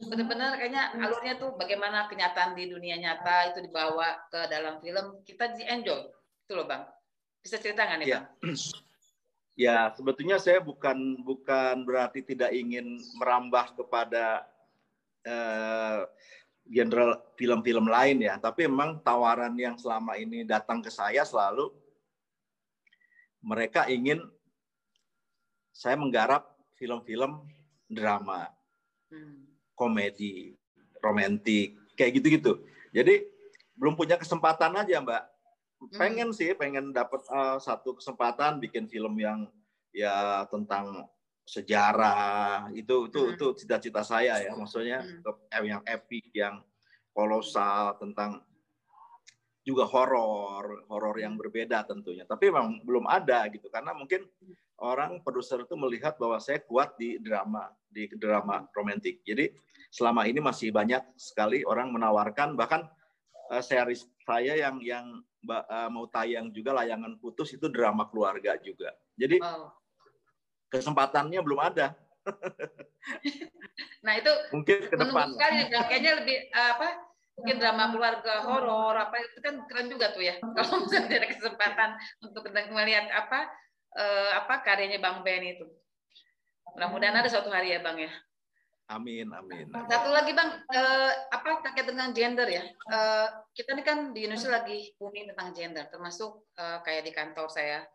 benar-benar 0.00 0.56
kayaknya 0.56 0.96
alurnya 0.96 1.36
tuh 1.36 1.52
bagaimana 1.60 2.08
kenyataan 2.08 2.56
di 2.56 2.72
dunia 2.72 2.96
nyata 2.96 3.52
itu 3.52 3.60
dibawa 3.60 4.16
ke 4.32 4.48
dalam 4.48 4.78
film 4.78 5.20
kita 5.26 5.52
di 5.58 5.66
enjoy. 5.66 6.08
Itu 6.46 6.54
loh 6.54 6.70
bang. 6.70 6.86
Bisa 7.42 7.58
cerita 7.58 7.84
nggak 7.84 7.98
nih 8.00 8.06
ya. 8.06 8.20
bang? 8.22 8.54
Ya 9.58 9.92
sebetulnya 9.92 10.40
saya 10.40 10.56
bukan 10.64 11.20
bukan 11.20 11.84
berarti 11.84 12.24
tidak 12.24 12.48
ingin 12.48 12.96
merambah 13.20 13.76
kepada 13.76 14.48
uh, 15.28 16.08
general 16.70 17.18
film-film 17.34 17.90
lain 17.90 18.22
ya, 18.22 18.38
tapi 18.38 18.70
memang 18.70 19.02
tawaran 19.02 19.52
yang 19.58 19.74
selama 19.74 20.14
ini 20.14 20.46
datang 20.46 20.78
ke 20.78 20.86
saya 20.86 21.26
selalu 21.26 21.74
mereka 23.42 23.90
ingin 23.90 24.22
saya 25.74 25.98
menggarap 25.98 26.46
film-film 26.78 27.42
drama, 27.90 28.46
hmm. 29.10 29.50
komedi, 29.74 30.54
romantis, 31.02 31.74
kayak 31.98 32.20
gitu-gitu. 32.20 32.62
Jadi 32.94 33.26
belum 33.74 33.96
punya 33.96 34.20
kesempatan 34.20 34.76
aja, 34.76 35.00
Mbak. 35.02 35.22
Hmm. 35.24 35.98
Pengen 35.98 36.30
sih, 36.36 36.52
pengen 36.54 36.92
dapat 36.92 37.24
uh, 37.32 37.56
satu 37.58 37.96
kesempatan 37.96 38.60
bikin 38.60 38.86
film 38.86 39.16
yang 39.18 39.48
ya 39.90 40.46
tentang 40.52 41.08
sejarah. 41.44 42.70
Itu 42.72 43.10
itu 43.10 43.20
hmm. 43.20 43.34
itu 43.36 43.46
cita-cita 43.64 44.02
saya 44.06 44.38
ya. 44.38 44.52
Maksudnya 44.54 45.02
hmm. 45.02 45.64
yang 45.66 45.82
epic 45.84 46.30
yang 46.34 46.62
kolosal 47.10 47.98
tentang 47.98 48.42
juga 49.60 49.84
horor 49.84 50.88
horor 50.88 51.16
yang 51.18 51.34
berbeda 51.36 51.84
tentunya. 51.84 52.24
Tapi 52.24 52.48
memang 52.48 52.80
belum 52.86 53.04
ada 53.10 53.46
gitu. 53.50 53.68
Karena 53.68 53.92
mungkin 53.92 54.24
orang 54.80 55.20
produser 55.20 55.66
itu 55.66 55.76
melihat 55.76 56.16
bahwa 56.16 56.40
saya 56.40 56.62
kuat 56.64 56.96
di 56.96 57.20
drama 57.20 57.68
di 57.90 58.06
drama 58.16 58.64
romantis 58.70 59.18
jadi 59.26 59.50
selama 59.90 60.24
ini 60.24 60.38
masih 60.38 60.70
banyak 60.70 61.02
sekali 61.18 61.66
orang 61.66 61.90
menawarkan 61.90 62.54
bahkan 62.54 62.86
uh, 63.50 63.60
series 63.60 64.06
saya 64.22 64.56
yang 64.56 64.78
yang 64.80 65.06
uh, 65.50 65.90
mau 65.90 66.06
tayang 66.08 66.54
juga 66.54 66.70
layangan 66.80 67.18
putus 67.18 67.50
itu 67.52 67.66
drama 67.68 68.06
keluarga 68.08 68.56
juga. 68.62 68.94
Jadi 69.18 69.42
wow 69.42 69.79
kesempatannya 70.70 71.40
belum 71.42 71.60
ada. 71.60 71.92
nah 74.06 74.14
itu 74.16 74.32
mungkin 74.54 74.76
ke 74.86 74.96
depan. 74.96 75.34
Sekali, 75.34 75.58
kayaknya 75.68 76.12
lebih 76.22 76.36
apa? 76.54 76.88
Mungkin 77.40 77.56
drama 77.56 77.84
keluarga 77.88 78.34
horor 78.44 78.94
apa 79.00 79.16
itu 79.16 79.38
kan 79.40 79.54
keren 79.66 79.88
juga 79.90 80.12
tuh 80.14 80.22
ya. 80.22 80.38
Kalau 80.56 80.86
misalnya 80.86 81.16
ada 81.20 81.28
kesempatan 81.28 81.90
untuk 82.22 82.42
melihat 82.52 83.10
apa 83.10 83.50
eh, 83.98 84.30
apa 84.38 84.54
karyanya 84.62 85.02
Bang 85.02 85.26
Ben 85.26 85.42
itu. 85.42 85.66
Mudah-mudahan 86.70 87.18
ada 87.18 87.26
suatu 87.26 87.50
hari 87.50 87.74
ya 87.74 87.82
Bang 87.82 87.98
ya. 87.98 88.12
Amin, 88.90 89.30
amin. 89.30 89.70
Satu 89.86 90.10
lagi 90.10 90.34
bang, 90.34 90.50
eh, 90.66 91.12
apa 91.30 91.62
terkait 91.62 91.86
dengan 91.86 92.10
gender 92.10 92.50
ya? 92.50 92.66
Eh, 92.66 93.26
kita 93.54 93.78
ini 93.78 93.86
kan 93.86 94.10
di 94.10 94.26
Indonesia 94.26 94.50
lagi 94.50 94.90
booming 94.98 95.30
tentang 95.30 95.54
gender, 95.54 95.86
termasuk 95.86 96.50
eh, 96.58 96.78
kayak 96.82 97.06
di 97.06 97.12
kantor 97.14 97.46
saya 97.46 97.86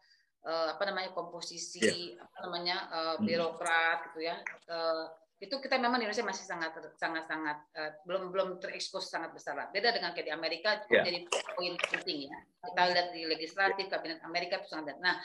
uh, 0.45 0.77
apa 0.77 0.83
namanya 0.87 1.11
komposisi 1.11 2.13
yeah. 2.13 2.21
apa 2.21 2.37
namanya 2.47 2.77
uh, 2.93 3.15
birokrat 3.19 4.13
gitu 4.13 4.29
ya 4.29 4.37
uh, 4.69 5.09
itu 5.35 5.51
kita 5.59 5.75
memang 5.75 5.99
di 5.99 6.07
Indonesia 6.07 6.23
masih 6.23 6.47
sangat 6.47 6.71
sangat 6.95 7.27
sangat 7.27 7.59
uh, 7.75 7.91
belum 8.07 8.31
belum 8.31 8.49
terekspos 8.63 9.11
sangat 9.11 9.35
besar 9.35 9.59
lah. 9.59 9.67
Beda 9.67 9.91
dengan 9.91 10.15
kayak 10.15 10.31
di 10.31 10.33
Amerika 10.33 10.79
yeah. 10.87 11.03
jadi 11.03 11.27
poin 11.27 11.75
penting 11.91 12.31
ya. 12.31 12.37
Kita 12.63 12.81
lihat 12.95 13.07
di 13.11 13.27
legislatif 13.27 13.91
kabinet 13.91 14.23
Amerika 14.23 14.63
itu 14.63 14.71
sangat. 14.71 14.95
Nah, 15.03 15.19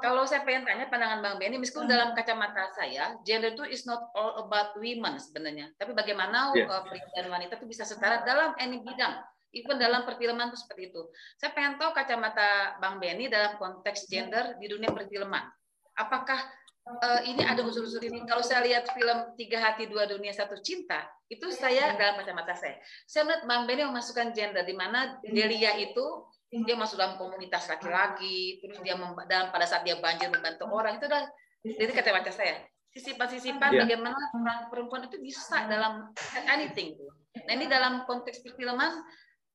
kalau 0.00 0.24
saya 0.24 0.40
pengen 0.48 0.64
tanya 0.64 0.88
pandangan 0.88 1.20
Bang 1.20 1.36
Benny, 1.36 1.60
meskipun 1.60 1.84
dalam 1.84 2.16
kacamata 2.16 2.72
saya, 2.72 3.12
gender 3.28 3.52
itu 3.52 3.68
is 3.68 3.84
not 3.84 4.08
all 4.16 4.40
about 4.48 4.72
women 4.80 5.20
sebenarnya, 5.20 5.68
tapi 5.76 5.92
bagaimana 5.92 6.56
yeah. 6.56 6.72
uh, 6.72 6.82
pria 6.88 7.04
dan 7.12 7.28
wanita 7.28 7.60
itu 7.60 7.68
bisa 7.68 7.84
setara 7.84 8.24
dalam 8.24 8.56
any 8.56 8.80
bidang 8.80 9.20
even 9.52 9.76
dalam 9.76 10.08
perfilman 10.08 10.50
itu 10.50 10.58
seperti 10.64 10.92
itu. 10.92 11.02
Saya 11.36 11.52
pengen 11.52 11.76
tahu 11.76 11.92
kacamata 11.92 12.80
Bang 12.80 12.98
Benny 12.98 13.28
dalam 13.28 13.60
konteks 13.60 14.08
gender 14.08 14.56
di 14.58 14.66
dunia 14.66 14.90
perfilman. 14.90 15.44
Apakah 15.96 16.40
uh, 16.88 17.20
ini 17.28 17.44
ada 17.44 17.60
unsur-unsur 17.60 18.00
ini? 18.00 18.24
Kalau 18.24 18.40
saya 18.40 18.64
lihat 18.64 18.88
film 18.96 19.36
Tiga 19.36 19.60
Hati 19.60 19.86
Dua 19.86 20.08
Dunia 20.08 20.32
Satu 20.32 20.56
Cinta, 20.64 21.04
itu 21.28 21.52
saya 21.52 21.92
dalam 22.00 22.16
kacamata 22.20 22.56
saya. 22.56 22.80
Saya 23.04 23.28
melihat 23.28 23.42
Bang 23.44 23.62
Benny 23.68 23.84
memasukkan 23.84 24.32
gender 24.32 24.64
di 24.64 24.74
mana 24.74 25.20
Delia 25.20 25.76
itu 25.76 26.26
dia 26.52 26.76
masuk 26.76 27.00
dalam 27.00 27.16
komunitas 27.16 27.64
laki-laki, 27.64 28.60
terus 28.60 28.76
dia 28.84 28.92
dalam 29.24 29.48
pada 29.48 29.64
saat 29.64 29.88
dia 29.88 29.96
banjir 29.96 30.28
membantu 30.28 30.68
orang 30.68 31.00
itu 31.00 31.08
adalah 31.08 31.24
dari 31.64 31.92
kacamata 31.92 32.28
saya. 32.28 32.60
Sisipan-sisipan 32.92 33.72
yeah. 33.72 33.88
bagaimana 33.88 34.68
perempuan 34.68 35.08
itu 35.08 35.16
bisa 35.16 35.64
dalam 35.64 36.12
anything. 36.44 36.92
Nah 37.48 37.52
ini 37.56 37.64
dalam 37.64 38.04
konteks 38.04 38.44
perfilman 38.44 39.00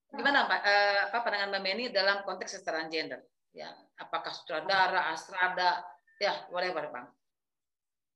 Gimana 0.08 0.48
Pak, 0.48 0.62
eh, 0.64 1.00
apa 1.12 1.18
pandangan 1.20 1.52
Mbak 1.52 1.64
Meni 1.64 1.86
dalam 1.92 2.24
konteks 2.24 2.56
kesetaraan 2.56 2.88
gender? 2.88 3.20
Ya, 3.52 3.76
apakah 4.00 4.32
sutradara, 4.32 5.12
astrada, 5.12 5.84
ya 6.22 6.48
whatever 6.48 6.88
Bang. 6.88 7.08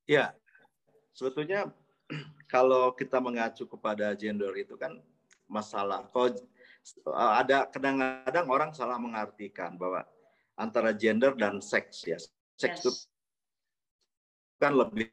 Ya, 0.08 0.32
sebetulnya 1.12 1.68
kalau 2.54 2.96
kita 2.96 3.20
mengacu 3.20 3.68
kepada 3.68 4.16
gender 4.16 4.56
itu 4.56 4.80
kan 4.80 5.04
masalah. 5.52 6.08
Kalau 6.16 6.32
eh, 6.32 7.32
ada 7.44 7.68
kadang-kadang 7.68 8.48
orang 8.48 8.72
salah 8.72 8.96
mengartikan 8.96 9.76
bahwa 9.76 10.08
antara 10.56 10.96
gender 10.96 11.36
dan 11.36 11.60
seks 11.60 12.08
ya. 12.08 12.20
Seks 12.56 12.80
yes. 12.80 12.84
itu 12.88 12.92
kan 14.62 14.78
lebih 14.78 15.10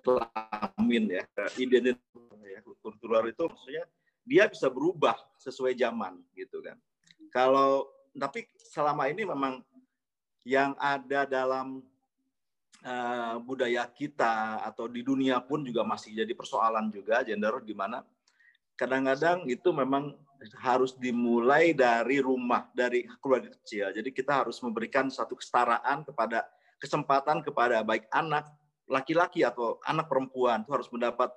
kelamin 0.00 1.20
ya, 1.20 1.24
identitas 1.60 2.00
ya, 2.40 2.64
kultural 2.80 3.28
itu 3.28 3.44
maksudnya 3.44 3.84
dia 4.24 4.46
bisa 4.46 4.68
berubah 4.68 5.16
sesuai 5.40 5.76
zaman 5.76 6.20
gitu 6.36 6.60
kan. 6.60 6.76
Kalau 7.32 7.88
tapi 8.14 8.46
selama 8.58 9.06
ini 9.08 9.22
memang 9.24 9.62
yang 10.44 10.74
ada 10.80 11.28
dalam 11.28 11.84
uh, 12.84 13.36
budaya 13.44 13.86
kita 13.86 14.64
atau 14.64 14.88
di 14.88 15.04
dunia 15.04 15.38
pun 15.40 15.62
juga 15.62 15.84
masih 15.84 16.16
jadi 16.16 16.32
persoalan 16.32 16.88
juga 16.90 17.22
gender 17.22 17.60
di 17.62 17.76
mana 17.76 18.02
kadang-kadang 18.74 19.44
itu 19.44 19.68
memang 19.76 20.16
harus 20.56 20.96
dimulai 20.96 21.76
dari 21.76 22.16
rumah, 22.16 22.72
dari 22.72 23.04
keluarga 23.20 23.52
kecil. 23.60 23.92
Jadi 23.92 24.08
kita 24.08 24.40
harus 24.40 24.56
memberikan 24.64 25.12
satu 25.12 25.36
kesetaraan 25.36 26.00
kepada 26.08 26.48
kesempatan 26.80 27.44
kepada 27.44 27.84
baik 27.84 28.08
anak 28.08 28.48
laki-laki 28.88 29.44
atau 29.44 29.76
anak 29.84 30.08
perempuan 30.08 30.64
itu 30.64 30.72
harus 30.72 30.88
mendapat 30.88 31.28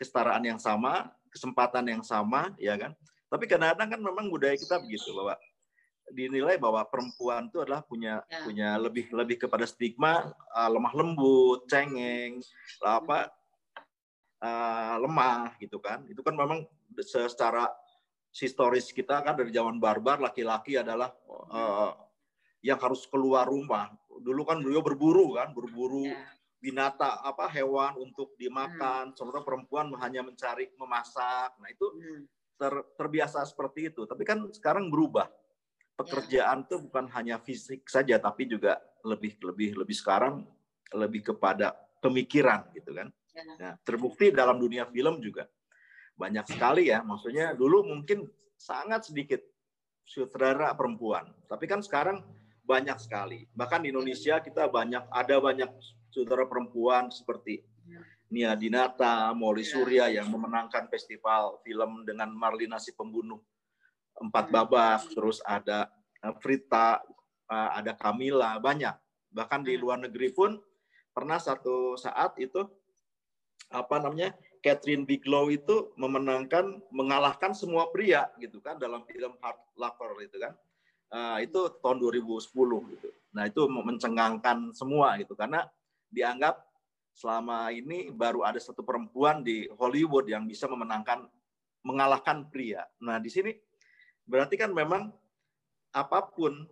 kesetaraan 0.00 0.42
yang 0.48 0.56
sama 0.56 1.12
kesempatan 1.30 1.86
yang 1.86 2.02
sama, 2.02 2.52
ya 2.58 2.74
kan? 2.74 2.92
Tapi 3.30 3.46
kadang-kadang 3.46 3.88
kan 3.96 4.00
memang 4.02 4.26
budaya 4.26 4.58
kita 4.58 4.82
begitu 4.82 5.14
bahwa 5.14 5.38
dinilai 6.10 6.58
bahwa 6.58 6.82
perempuan 6.90 7.46
itu 7.46 7.62
adalah 7.62 7.86
punya 7.86 8.18
ya. 8.26 8.42
punya 8.42 8.74
lebih 8.82 9.14
lebih 9.14 9.46
kepada 9.46 9.62
stigma 9.62 10.34
uh, 10.50 10.66
lemah 10.66 10.90
lembut, 10.90 11.70
cengeng, 11.70 12.42
apa 12.82 13.30
uh, 14.42 14.98
lemah 14.98 15.54
gitu 15.62 15.78
kan. 15.78 16.02
Itu 16.10 16.26
kan 16.26 16.34
memang 16.34 16.66
secara 16.98 17.70
historis 18.34 18.90
kita 18.90 19.22
kan 19.22 19.38
dari 19.38 19.54
zaman 19.54 19.78
barbar 19.78 20.18
laki-laki 20.18 20.74
adalah 20.74 21.14
uh, 21.30 21.94
yang 22.66 22.82
harus 22.82 23.06
keluar 23.06 23.46
rumah. 23.46 23.94
Dulu 24.10 24.42
kan 24.42 24.58
beliau 24.58 24.82
berburu 24.82 25.38
kan, 25.38 25.54
berburu 25.54 26.10
ya 26.10 26.39
binatang 26.60 27.24
apa 27.24 27.48
hewan 27.48 27.96
untuk 27.96 28.36
dimakan, 28.36 29.10
hmm. 29.10 29.16
sementara 29.16 29.42
perempuan 29.42 29.88
hanya 29.98 30.20
mencari 30.20 30.68
memasak. 30.76 31.56
Nah 31.56 31.68
itu 31.72 31.88
hmm. 31.88 32.22
ter, 32.60 32.74
terbiasa 33.00 33.40
seperti 33.48 33.90
itu. 33.90 34.04
Tapi 34.04 34.22
kan 34.22 34.44
sekarang 34.52 34.92
berubah. 34.92 35.26
Pekerjaan 35.96 36.64
itu 36.64 36.80
ya. 36.80 36.84
bukan 36.88 37.04
hanya 37.12 37.36
fisik 37.44 37.84
saja, 37.84 38.16
tapi 38.16 38.48
juga 38.48 38.80
lebih 39.04 39.36
lebih 39.44 39.84
lebih 39.84 39.96
sekarang 39.96 40.48
lebih 40.96 41.32
kepada 41.32 41.76
pemikiran 42.00 42.72
gitu 42.72 42.96
kan. 42.96 43.08
Ya. 43.36 43.44
Nah, 43.60 43.72
terbukti 43.84 44.32
dalam 44.32 44.56
dunia 44.56 44.88
film 44.88 45.20
juga 45.20 45.44
banyak 46.16 46.48
sekali 46.48 46.88
ya. 46.88 47.04
Maksudnya 47.04 47.52
dulu 47.52 47.84
mungkin 47.84 48.24
sangat 48.56 49.12
sedikit 49.12 49.44
sutradara 50.08 50.72
perempuan, 50.72 51.28
tapi 51.44 51.68
kan 51.68 51.84
sekarang 51.84 52.24
banyak 52.64 52.96
sekali. 52.96 53.44
Bahkan 53.52 53.84
di 53.84 53.92
Indonesia 53.92 54.40
kita 54.40 54.72
banyak 54.72 55.04
ada 55.12 55.36
banyak 55.36 55.68
saudara 56.10 56.44
perempuan 56.46 57.08
seperti 57.08 57.62
Nia 58.30 58.54
Dinata, 58.54 59.34
Molly 59.34 59.66
ya. 59.66 59.70
Surya 59.74 60.04
yang 60.06 60.30
memenangkan 60.30 60.86
festival 60.86 61.58
film 61.66 62.06
dengan 62.06 62.30
Marlina 62.30 62.78
si 62.78 62.94
pembunuh 62.94 63.42
empat 64.22 64.54
babak, 64.54 65.02
terus 65.10 65.42
ada 65.42 65.90
eh, 66.22 66.34
Frita, 66.38 67.02
eh, 67.50 67.70
ada 67.82 67.98
Camila, 67.98 68.54
banyak. 68.62 68.94
Bahkan 69.34 69.66
di 69.66 69.74
hmm. 69.74 69.82
luar 69.82 69.98
negeri 69.98 70.30
pun 70.30 70.54
pernah 71.10 71.42
satu 71.42 71.98
saat 71.98 72.38
itu 72.38 72.62
apa 73.70 73.98
namanya 74.02 74.34
Catherine 74.62 75.06
Bigelow 75.06 75.50
itu 75.50 75.90
memenangkan 75.98 76.82
mengalahkan 76.94 77.50
semua 77.54 77.90
pria 77.90 78.30
gitu 78.38 78.62
kan 78.62 78.78
dalam 78.78 79.02
film 79.10 79.34
Hard 79.42 79.58
Lover 79.74 80.22
itu 80.22 80.38
kan. 80.38 80.54
Uh, 81.10 81.42
itu 81.42 81.58
tahun 81.82 81.98
2010 81.98 82.38
gitu. 82.94 83.10
Nah, 83.34 83.50
itu 83.50 83.66
mencengangkan 83.66 84.70
semua 84.70 85.18
gitu 85.18 85.34
karena 85.34 85.66
dianggap 86.10 86.60
selama 87.14 87.70
ini 87.74 88.10
baru 88.10 88.46
ada 88.46 88.58
satu 88.58 88.82
perempuan 88.82 89.42
di 89.42 89.66
Hollywood 89.78 90.26
yang 90.30 90.46
bisa 90.46 90.66
memenangkan 90.66 91.26
mengalahkan 91.86 92.48
pria. 92.52 92.84
Nah, 93.00 93.16
di 93.16 93.32
sini 93.32 93.52
berarti 94.28 94.54
kan 94.60 94.70
memang 94.70 95.10
apa 95.90 96.20
pun 96.30 96.68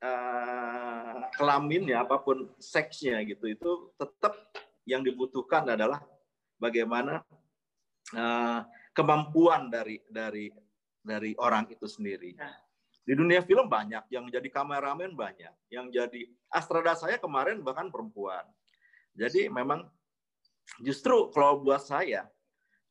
uh, 0.00 1.20
kelaminnya, 1.34 2.06
apa 2.06 2.22
pun 2.22 2.48
seksnya 2.56 3.20
gitu, 3.26 3.50
itu 3.50 3.70
tetap 3.98 4.32
yang 4.86 5.02
dibutuhkan 5.02 5.66
adalah 5.66 6.00
bagaimana 6.56 7.20
uh, 8.14 8.60
kemampuan 8.94 9.68
dari 9.68 10.00
dari 10.06 10.48
dari 11.02 11.34
orang 11.38 11.68
itu 11.70 11.86
sendiri. 11.86 12.34
Nah. 12.38 12.54
Di 13.06 13.14
dunia 13.14 13.38
film 13.46 13.70
banyak 13.70 14.10
yang 14.10 14.26
jadi 14.26 14.50
kameramen 14.50 15.14
banyak, 15.14 15.70
yang 15.70 15.86
jadi 15.94 16.26
astrada 16.50 16.98
saya 16.98 17.22
kemarin 17.22 17.62
bahkan 17.62 17.86
perempuan. 17.86 18.42
Jadi 19.16 19.48
memang 19.48 19.88
justru 20.84 21.32
kalau 21.32 21.64
buat 21.64 21.80
saya 21.80 22.28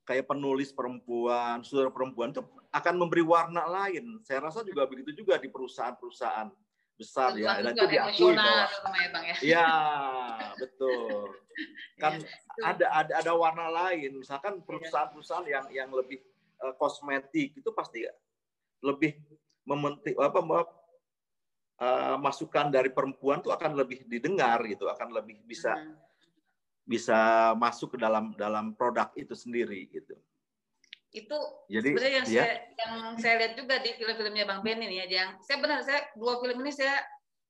kayak 0.05 0.29
penulis 0.29 0.69
perempuan, 0.73 1.65
saudara 1.65 1.89
perempuan 1.89 2.29
itu 2.33 2.41
akan 2.73 2.93
memberi 2.97 3.23
warna 3.25 3.65
lain. 3.65 4.21
Saya 4.21 4.49
rasa 4.49 4.61
juga 4.61 4.85
begitu 4.85 5.25
juga 5.25 5.37
di 5.41 5.49
perusahaan-perusahaan 5.49 6.49
besar 6.95 7.33
ya. 7.37 7.61
Dan 7.61 7.73
itu 7.73 7.85
diakui 7.89 8.33
bahwa 8.37 8.65
ya, 9.25 9.35
ya 9.41 9.69
betul. 10.57 11.33
Kan 12.01 12.21
ya, 12.21 12.75
ada 12.75 12.85
ada 12.91 13.13
ada 13.25 13.31
warna 13.33 13.67
lain. 13.71 14.21
Misalkan 14.21 14.61
perusahaan-perusahaan 14.61 15.47
yang 15.47 15.65
yang 15.73 15.89
lebih 15.89 16.21
uh, 16.61 16.73
kosmetik 16.77 17.57
itu 17.57 17.69
pasti 17.73 18.05
lebih 18.83 19.17
mementik 19.65 20.13
apa 20.21 20.39
uh, 21.81 22.15
masukan 22.21 22.69
dari 22.69 22.93
perempuan 22.93 23.41
itu 23.41 23.49
akan 23.49 23.73
lebih 23.73 24.05
didengar 24.05 24.61
gitu 24.69 24.85
akan 24.85 25.09
lebih 25.09 25.41
bisa 25.43 25.73
hmm. 25.73 26.04
Bisa 26.85 27.51
masuk 27.57 27.93
ke 27.93 27.97
dalam 27.97 28.31
dalam 28.37 28.77
produk 28.77 29.09
itu 29.17 29.33
sendiri 29.33 29.89
gitu 29.89 30.13
itu 31.15 31.39
Jadi, 31.71 31.89
sebenarnya 31.95 32.13
yang 32.13 32.27
ya. 32.27 32.43
saya 32.43 32.55
yang 32.75 32.93
saya 33.17 33.33
lihat 33.39 33.53
juga 33.55 33.75
di 33.79 33.89
film-filmnya 33.95 34.45
Bang 34.45 34.61
Ben 34.61 34.79
ini 34.83 35.01
ya 35.01 35.05
yang 35.07 35.29
saya 35.41 35.57
benar 35.63 35.79
saya 35.81 36.05
dua 36.19 36.37
film 36.43 36.59
ini 36.61 36.71
saya 36.75 36.99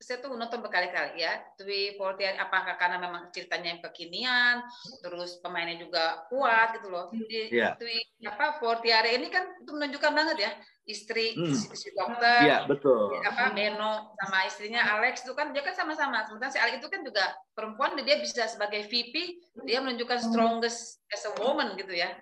saya 0.06 0.22
tuh 0.22 0.38
nonton 0.38 0.62
berkali-kali 0.62 1.18
ya. 1.18 1.42
Twi 1.58 1.98
Forty 1.98 2.30
apakah 2.38 2.78
karena 2.78 3.02
memang 3.02 3.34
ceritanya 3.34 3.74
yang 3.74 3.82
kekinian 3.82 4.62
terus 5.02 5.42
pemainnya 5.42 5.82
juga 5.82 6.30
kuat 6.30 6.78
gitu 6.78 6.94
loh. 6.94 7.10
Di 7.10 7.50
yeah. 7.50 7.74
Twi 7.74 8.06
apa 8.22 8.62
Fortiare 8.62 9.18
ini 9.18 9.34
kan 9.34 9.50
itu 9.66 9.74
menunjukkan 9.74 10.14
banget 10.14 10.38
ya 10.46 10.52
istri 10.86 11.34
hmm. 11.34 11.50
si, 11.50 11.66
si 11.74 11.90
dokter 11.98 12.46
yeah, 12.46 12.62
betul. 12.70 13.10
apa 13.26 13.58
Beno 13.58 14.14
sama 14.22 14.46
istrinya 14.46 14.86
Alex 14.94 15.26
itu 15.26 15.34
kan 15.34 15.50
dia 15.50 15.66
kan 15.66 15.74
sama-sama. 15.74 16.22
Sementara 16.30 16.54
si 16.54 16.62
Alex 16.62 16.78
itu 16.78 16.90
kan 16.94 17.02
juga 17.02 17.26
perempuan 17.58 17.98
dia 17.98 18.22
bisa 18.22 18.46
sebagai 18.46 18.86
VP 18.86 19.42
dia 19.66 19.82
menunjukkan 19.82 20.22
strongest 20.22 21.02
as 21.10 21.26
a 21.26 21.34
woman 21.42 21.74
gitu 21.74 21.98
ya 21.98 22.14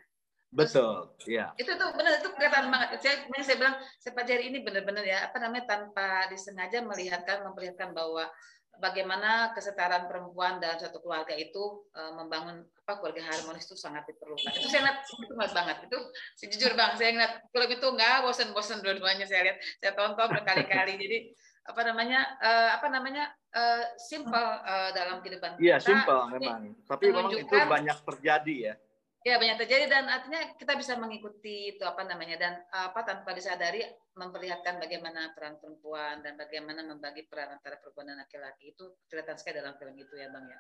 Betul, 0.54 1.18
ya. 1.26 1.50
Itu 1.58 1.74
tuh 1.74 1.90
benar 1.98 2.22
itu 2.22 2.30
kelihatan 2.30 2.70
banget. 2.70 3.02
Saya, 3.02 3.16
saya 3.42 3.58
bilang, 3.58 3.76
saya 3.98 4.12
pelajari 4.14 4.44
ini 4.54 4.58
benar-benar 4.62 5.02
ya, 5.02 5.26
apa 5.26 5.42
namanya 5.42 5.66
tanpa 5.66 6.30
disengaja 6.30 6.86
melihatkan, 6.86 7.42
memperlihatkan 7.42 7.90
bahwa 7.98 8.30
bagaimana 8.78 9.54
kesetaraan 9.58 10.06
perempuan 10.06 10.62
dalam 10.62 10.78
satu 10.78 11.02
keluarga 11.02 11.34
itu 11.34 11.86
uh, 11.94 12.14
membangun 12.18 12.66
apa 12.86 13.02
keluarga 13.02 13.34
harmonis 13.34 13.66
itu 13.66 13.78
sangat 13.78 14.06
diperlukan. 14.06 14.54
Itu 14.54 14.70
saya 14.70 14.82
lihat 14.94 14.98
itu 15.10 15.34
banget. 15.34 15.78
Itu 15.90 15.98
sejujur 16.38 16.72
bang, 16.78 16.92
saya 17.02 17.10
lihat 17.18 17.34
film 17.50 17.70
itu 17.74 17.88
nggak 17.90 18.16
bosan-bosan 18.22 18.86
dua-duanya 18.86 19.26
saya 19.26 19.50
lihat, 19.50 19.58
saya 19.82 19.94
tonton 19.98 20.30
berkali-kali. 20.38 20.94
Jadi 21.04 21.18
apa 21.64 21.82
namanya 21.82 22.20
uh, 22.44 22.70
apa 22.76 22.88
namanya 22.92 23.24
uh, 23.56 23.84
simple 23.96 24.36
uh, 24.68 24.92
dalam 24.92 25.24
kehidupan 25.26 25.58
Iya 25.58 25.82
simple 25.82 26.30
memang. 26.38 26.78
Tapi 26.86 27.04
memang 27.10 27.34
itu 27.34 27.56
banyak 27.58 27.98
terjadi 28.06 28.56
ya 28.70 28.76
Ya 29.24 29.40
banyak 29.40 29.56
terjadi 29.56 29.88
dan 29.88 30.12
artinya 30.12 30.52
kita 30.60 30.76
bisa 30.76 31.00
mengikuti 31.00 31.72
itu 31.72 31.84
apa 31.88 32.04
namanya 32.04 32.36
dan 32.36 32.54
apa 32.76 33.08
tanpa 33.08 33.32
disadari 33.32 33.80
memperlihatkan 34.20 34.84
bagaimana 34.84 35.32
peran 35.32 35.56
perempuan 35.64 36.20
dan 36.20 36.36
bagaimana 36.36 36.84
membagi 36.84 37.24
peran 37.32 37.56
antara 37.56 37.80
perempuan 37.80 38.12
dan 38.12 38.20
laki-laki. 38.20 38.76
Itu 38.76 39.00
kelihatan 39.08 39.40
sekali 39.40 39.64
dalam 39.64 39.80
film 39.80 39.96
itu 39.96 40.12
ya 40.20 40.28
bang 40.28 40.44
ya. 40.52 40.60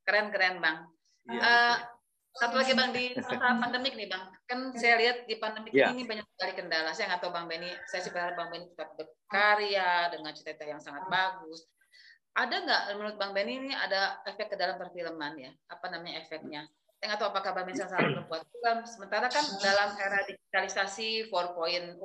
Keren 0.00 0.26
keren 0.32 0.56
bang. 0.64 0.76
Ya, 1.28 1.40
uh, 1.44 1.76
satu 2.32 2.56
lagi 2.56 2.72
bang 2.72 2.88
di 2.96 3.04
masa 3.20 3.36
pandemik 3.68 3.94
nih 4.00 4.08
bang. 4.08 4.24
Kan 4.48 4.72
saya 4.80 4.96
lihat 4.96 5.28
di 5.28 5.36
pandemik 5.36 5.76
ya. 5.76 5.92
ini 5.92 6.08
banyak 6.08 6.24
sekali 6.24 6.52
kendala. 6.56 6.88
Saya 6.96 7.12
nggak 7.12 7.20
tahu 7.20 7.36
bang 7.36 7.46
Benny 7.52 7.68
saya 7.84 8.00
sih 8.00 8.12
berharap 8.16 8.32
bang 8.40 8.48
Benny 8.48 8.66
tetap 8.72 8.96
berkarya 8.96 10.08
dengan 10.08 10.32
cerita 10.32 10.64
yang 10.64 10.80
sangat 10.80 11.04
bagus. 11.12 11.68
Ada 12.32 12.64
nggak 12.64 12.82
menurut 12.96 13.16
bang 13.20 13.32
Benny 13.36 13.60
ini 13.60 13.76
ada 13.76 14.24
efek 14.24 14.48
ke 14.48 14.56
dalam 14.56 14.80
perfilman 14.80 15.36
ya? 15.36 15.52
Apa 15.68 15.92
namanya 15.92 16.24
efeknya 16.24 16.64
saya 17.04 17.20
nggak 17.20 17.20
tahu 17.20 17.32
apakah 17.36 17.52
Mbak 17.52 17.64
Mensa 17.68 17.84
salah 17.84 18.08
membuat 18.16 18.48
film. 18.48 18.78
Sementara 18.88 19.28
kan 19.28 19.44
dalam 19.60 19.92
era 20.00 20.24
digitalisasi 20.24 21.28
4.0 21.28 22.00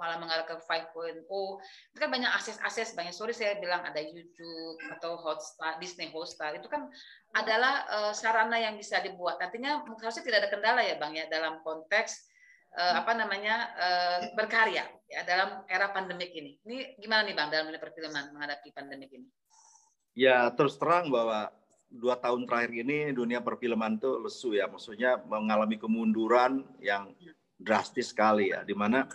malah 0.00 0.16
mengarah 0.16 0.48
ke 0.48 0.56
5.0 0.56 1.20
itu 1.28 1.98
kan 2.00 2.08
banyak 2.08 2.32
akses-akses 2.32 2.96
banyak 2.96 3.12
sorry 3.12 3.36
saya 3.36 3.60
bilang 3.60 3.84
ada 3.84 4.00
YouTube 4.00 4.80
atau 4.88 5.20
Hotstar, 5.20 5.76
Disney 5.84 6.08
Hotstar 6.08 6.56
itu 6.56 6.64
kan 6.64 6.88
adalah 7.36 7.84
uh, 7.92 8.12
sarana 8.16 8.56
yang 8.56 8.80
bisa 8.80 9.04
dibuat. 9.04 9.36
Artinya 9.36 9.84
harusnya 9.84 10.24
tidak 10.24 10.40
ada 10.40 10.48
kendala 10.48 10.80
ya 10.80 10.96
Bang 10.96 11.12
ya 11.12 11.28
dalam 11.28 11.60
konteks 11.60 12.16
uh, 12.72 13.04
apa 13.04 13.20
namanya 13.20 13.68
uh, 13.76 14.18
berkarya 14.32 14.88
ya 15.12 15.28
dalam 15.28 15.60
era 15.68 15.92
pandemik 15.92 16.32
ini. 16.32 16.56
Ini 16.64 16.96
gimana 16.96 17.28
nih 17.28 17.36
Bang 17.36 17.52
dalam 17.52 17.68
dunia 17.68 17.84
perfilman 17.84 18.32
menghadapi 18.32 18.72
pandemik 18.72 19.12
ini? 19.12 19.28
Ya 20.16 20.48
terus 20.56 20.80
terang 20.80 21.12
bahwa 21.12 21.52
dua 21.88 22.20
tahun 22.20 22.44
terakhir 22.44 22.84
ini 22.84 22.98
dunia 23.16 23.40
perfilman 23.40 23.96
itu 23.96 24.20
lesu 24.20 24.52
ya, 24.52 24.68
maksudnya 24.68 25.16
mengalami 25.24 25.80
kemunduran 25.80 26.62
yang 26.84 27.16
drastis 27.56 28.12
sekali 28.12 28.52
ya, 28.52 28.62
di 28.62 28.76
mana 28.76 29.08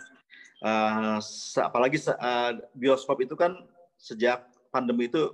uh, 0.60 1.22
apalagi 1.62 2.02
uh, 2.10 2.58
bioskop 2.74 3.22
itu 3.22 3.38
kan 3.38 3.54
sejak 3.94 4.44
pandemi 4.74 5.06
itu 5.06 5.32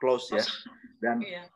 close 0.00 0.32
ya, 0.32 0.44
dan 1.04 1.20
iya. 1.20 1.46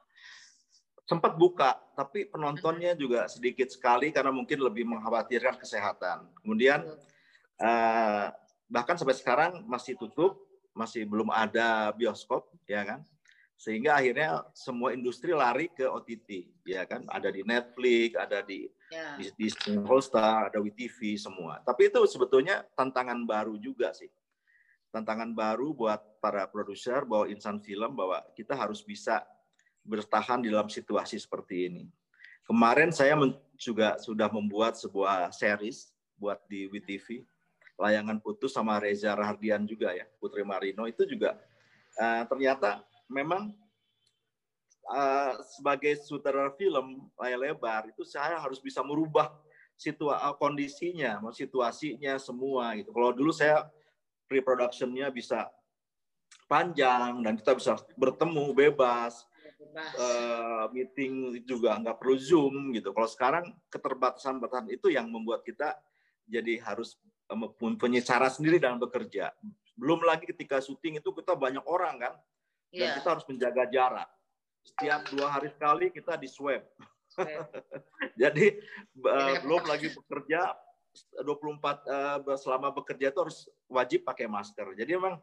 sempat 1.08 1.40
buka, 1.40 1.80
tapi 1.96 2.28
penontonnya 2.28 2.92
juga 2.92 3.26
sedikit 3.26 3.72
sekali 3.72 4.12
karena 4.12 4.30
mungkin 4.30 4.60
lebih 4.60 4.84
mengkhawatirkan 4.86 5.56
kesehatan. 5.56 6.28
Kemudian 6.44 6.84
uh, 7.58 8.26
bahkan 8.68 9.00
sampai 9.00 9.16
sekarang 9.16 9.64
masih 9.64 9.96
tutup, 9.96 10.36
masih 10.76 11.08
belum 11.08 11.32
ada 11.32 11.90
bioskop, 11.96 12.48
ya 12.68 12.84
kan? 12.84 13.00
Sehingga 13.62 13.94
akhirnya 13.94 14.42
semua 14.58 14.90
industri 14.90 15.30
lari 15.30 15.70
ke 15.70 15.86
OTT 15.86 16.50
ya 16.66 16.82
kan? 16.82 17.06
Ada 17.06 17.30
di 17.30 17.46
Netflix 17.46 18.18
ada 18.18 18.42
di 18.42 18.66
yeah. 18.90 19.14
di 19.14 19.30
Disney 19.38 19.78
Hotstar 19.86 20.50
ada 20.50 20.58
WeTV 20.58 21.14
semua. 21.14 21.62
Tapi 21.62 21.86
itu 21.86 22.02
sebetulnya 22.10 22.66
tantangan 22.74 23.22
baru 23.22 23.54
juga 23.62 23.94
sih. 23.94 24.10
Tantangan 24.90 25.30
baru 25.30 25.70
buat 25.70 26.02
para 26.18 26.42
produser 26.50 27.06
bahwa 27.06 27.30
insan 27.30 27.62
film 27.62 27.94
bahwa 27.94 28.18
kita 28.34 28.58
harus 28.58 28.82
bisa 28.82 29.22
bertahan 29.86 30.42
di 30.42 30.50
dalam 30.50 30.66
situasi 30.66 31.22
seperti 31.22 31.70
ini. 31.70 31.86
Kemarin 32.42 32.90
saya 32.90 33.14
juga 33.54 33.94
sudah 34.02 34.26
membuat 34.26 34.74
sebuah 34.74 35.30
series 35.30 35.94
buat 36.18 36.42
di 36.50 36.66
WeTV 36.66 37.22
layangan 37.78 38.18
putus 38.18 38.58
sama 38.58 38.82
Reza 38.82 39.14
Rahardian 39.14 39.62
juga 39.70 39.94
ya 39.94 40.02
Putri 40.18 40.42
Marino. 40.42 40.82
Itu 40.90 41.06
juga 41.06 41.38
uh, 41.94 42.26
ternyata 42.26 42.82
memang 43.12 43.52
uh, 44.88 45.32
sebagai 45.56 46.00
sutradara 46.02 46.50
film 46.56 47.12
layar 47.20 47.38
lebar 47.38 47.82
itu 47.92 48.02
saya 48.02 48.40
harus 48.40 48.58
bisa 48.58 48.80
merubah 48.80 49.30
situasi 49.76 50.22
eh, 50.22 50.34
kondisinya, 50.38 51.12
situasinya 51.34 52.14
semua 52.20 52.76
gitu. 52.78 52.94
Kalau 52.94 53.10
dulu 53.10 53.34
saya 53.34 53.66
pre-productionnya 54.30 55.10
bisa 55.10 55.50
panjang 56.46 57.18
dan 57.24 57.34
kita 57.34 57.52
bisa 57.56 57.72
bertemu 57.98 58.52
bebas, 58.54 59.26
uh, 59.98 60.68
meeting 60.70 61.42
juga 61.42 61.76
nggak 61.80 61.98
perlu 61.98 62.16
zoom 62.20 62.54
gitu. 62.76 62.94
Kalau 62.94 63.08
sekarang 63.08 63.44
keterbatasan-batasan 63.72 64.70
itu 64.70 64.92
yang 64.92 65.08
membuat 65.08 65.42
kita 65.42 65.74
jadi 66.28 66.62
harus 66.62 66.96
mempunyai 67.32 68.04
cara 68.04 68.28
sendiri 68.28 68.60
dalam 68.60 68.78
bekerja. 68.78 69.32
Belum 69.72 70.04
lagi 70.04 70.28
ketika 70.28 70.60
syuting 70.60 71.00
itu 71.00 71.10
kita 71.16 71.32
banyak 71.32 71.64
orang 71.64 71.96
kan, 71.98 72.14
dan 72.72 72.88
yeah. 72.88 72.96
kita 72.96 73.08
harus 73.12 73.26
menjaga 73.28 73.64
jarak. 73.68 74.08
Setiap 74.64 75.00
dua 75.12 75.26
hari 75.28 75.48
sekali 75.52 75.86
kita 75.92 76.16
di 76.16 76.28
swab. 76.30 76.64
Jadi 78.20 78.56
uh, 79.04 79.36
belum 79.44 79.68
lagi 79.68 79.92
bekerja 79.92 80.56
24 81.20 81.28
uh, 82.24 82.36
selama 82.40 82.72
bekerja 82.72 83.12
itu 83.12 83.20
harus 83.20 83.38
wajib 83.68 84.08
pakai 84.08 84.24
masker. 84.24 84.72
Jadi 84.72 84.96
memang 84.96 85.20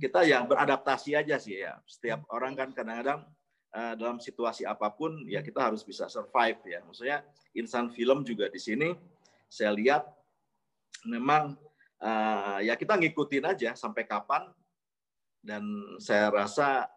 kita 0.00 0.24
yang 0.24 0.44
beradaptasi 0.44 1.16
aja 1.16 1.40
sih 1.40 1.64
ya. 1.64 1.80
Setiap 1.88 2.28
orang 2.28 2.52
kan 2.56 2.68
kadang-kadang 2.76 3.24
uh, 3.72 3.94
dalam 3.96 4.20
situasi 4.20 4.68
apa 4.68 4.92
pun 4.92 5.24
ya 5.24 5.40
kita 5.40 5.60
harus 5.60 5.80
bisa 5.80 6.08
survive 6.08 6.60
ya. 6.68 6.84
Maksudnya 6.84 7.24
insan 7.56 7.88
film 7.88 8.20
juga 8.24 8.52
di 8.52 8.60
sini 8.60 8.92
saya 9.48 9.72
lihat 9.72 10.04
memang 11.08 11.56
uh, 12.00 12.58
ya 12.64 12.76
kita 12.76 12.96
ngikutin 12.96 13.44
aja 13.44 13.70
sampai 13.76 14.08
kapan 14.08 14.48
dan 15.44 15.62
saya 16.00 16.32
rasa 16.32 16.88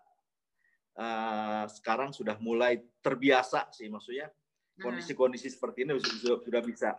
uh, 0.96 1.68
sekarang 1.68 2.16
sudah 2.16 2.40
mulai 2.40 2.80
terbiasa 3.04 3.68
sih 3.76 3.92
maksudnya 3.92 4.32
kondisi-kondisi 4.80 5.52
seperti 5.52 5.84
ini 5.84 6.00
sudah, 6.00 6.40
sudah 6.42 6.62
bisa 6.64 6.90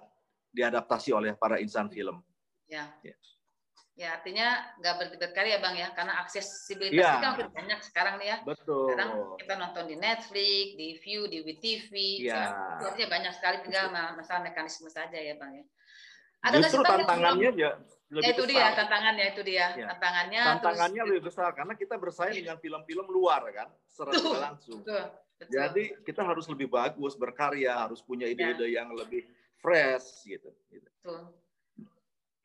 diadaptasi 0.52 1.14
oleh 1.14 1.32
para 1.38 1.56
insan 1.62 1.88
film. 1.88 2.20
Ya. 2.68 2.90
ya. 3.00 3.16
Ya, 3.98 4.14
artinya 4.14 4.62
nggak 4.78 4.94
berdebat 4.94 5.34
ya 5.34 5.58
Bang 5.58 5.74
ya, 5.74 5.90
karena 5.90 6.22
aksesibilitas 6.22 7.02
ya. 7.02 7.18
kan 7.18 7.34
lebih 7.34 7.50
banyak 7.50 7.80
sekarang 7.82 8.14
nih 8.22 8.28
ya. 8.30 8.36
Betul. 8.46 8.94
Sekarang 8.94 9.10
kita 9.42 9.54
nonton 9.58 9.84
di 9.90 9.96
Netflix, 9.98 10.64
di 10.78 10.88
View, 11.02 11.26
di 11.26 11.42
WTV. 11.42 11.92
Ya. 12.22 12.54
Artinya 12.78 13.08
banyak 13.10 13.32
sekali 13.34 13.56
tinggal 13.66 13.90
masalah 13.90 14.46
mekanisme 14.46 14.86
saja 14.86 15.18
ya 15.18 15.34
Bang 15.34 15.50
ya. 15.58 15.66
Ada 16.38 16.56
Justru 16.62 16.82
tantangannya 16.86 17.50
ya 17.58 17.72
lebih 18.08 18.24
ya, 18.24 18.32
itu 18.32 18.44
besar. 18.48 18.52
dia 18.56 18.66
tantangannya 18.72 19.24
itu 19.36 19.42
dia 19.44 19.66
ya. 19.76 19.86
tantangannya 19.92 20.42
tantangannya 20.56 21.02
terus, 21.04 21.10
lebih 21.12 21.22
besar 21.28 21.50
karena 21.52 21.74
kita 21.76 21.94
bersaing 22.00 22.40
ya. 22.40 22.40
dengan 22.40 22.58
film-film 22.64 23.06
luar 23.12 23.42
kan 23.52 23.68
secara 23.84 24.10
langsung 24.48 24.80
betul, 24.80 25.04
betul. 25.36 25.52
jadi 25.52 25.84
kita 26.08 26.22
harus 26.24 26.48
lebih 26.48 26.72
bagus 26.72 27.12
berkarya 27.20 27.84
harus 27.84 28.00
punya 28.00 28.24
ya. 28.24 28.32
ide-ide 28.32 28.64
ya. 28.64 28.80
yang 28.80 28.96
lebih 28.96 29.28
fresh 29.60 30.24
gitu, 30.24 30.48
gitu. 30.72 30.88
Betul. 31.04 31.34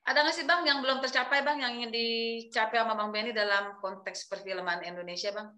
Ada 0.03 0.19
nggak 0.19 0.35
sih 0.35 0.43
Bang 0.43 0.67
yang 0.67 0.83
belum 0.83 0.99
tercapai 0.99 1.47
Bang 1.47 1.63
yang 1.63 1.79
ingin 1.79 1.95
dicapai 1.95 2.83
sama 2.83 2.99
Bang 2.99 3.15
Benny 3.15 3.31
dalam 3.31 3.79
konteks 3.79 4.27
perfilman 4.27 4.83
Indonesia 4.83 5.31
Bang? 5.31 5.55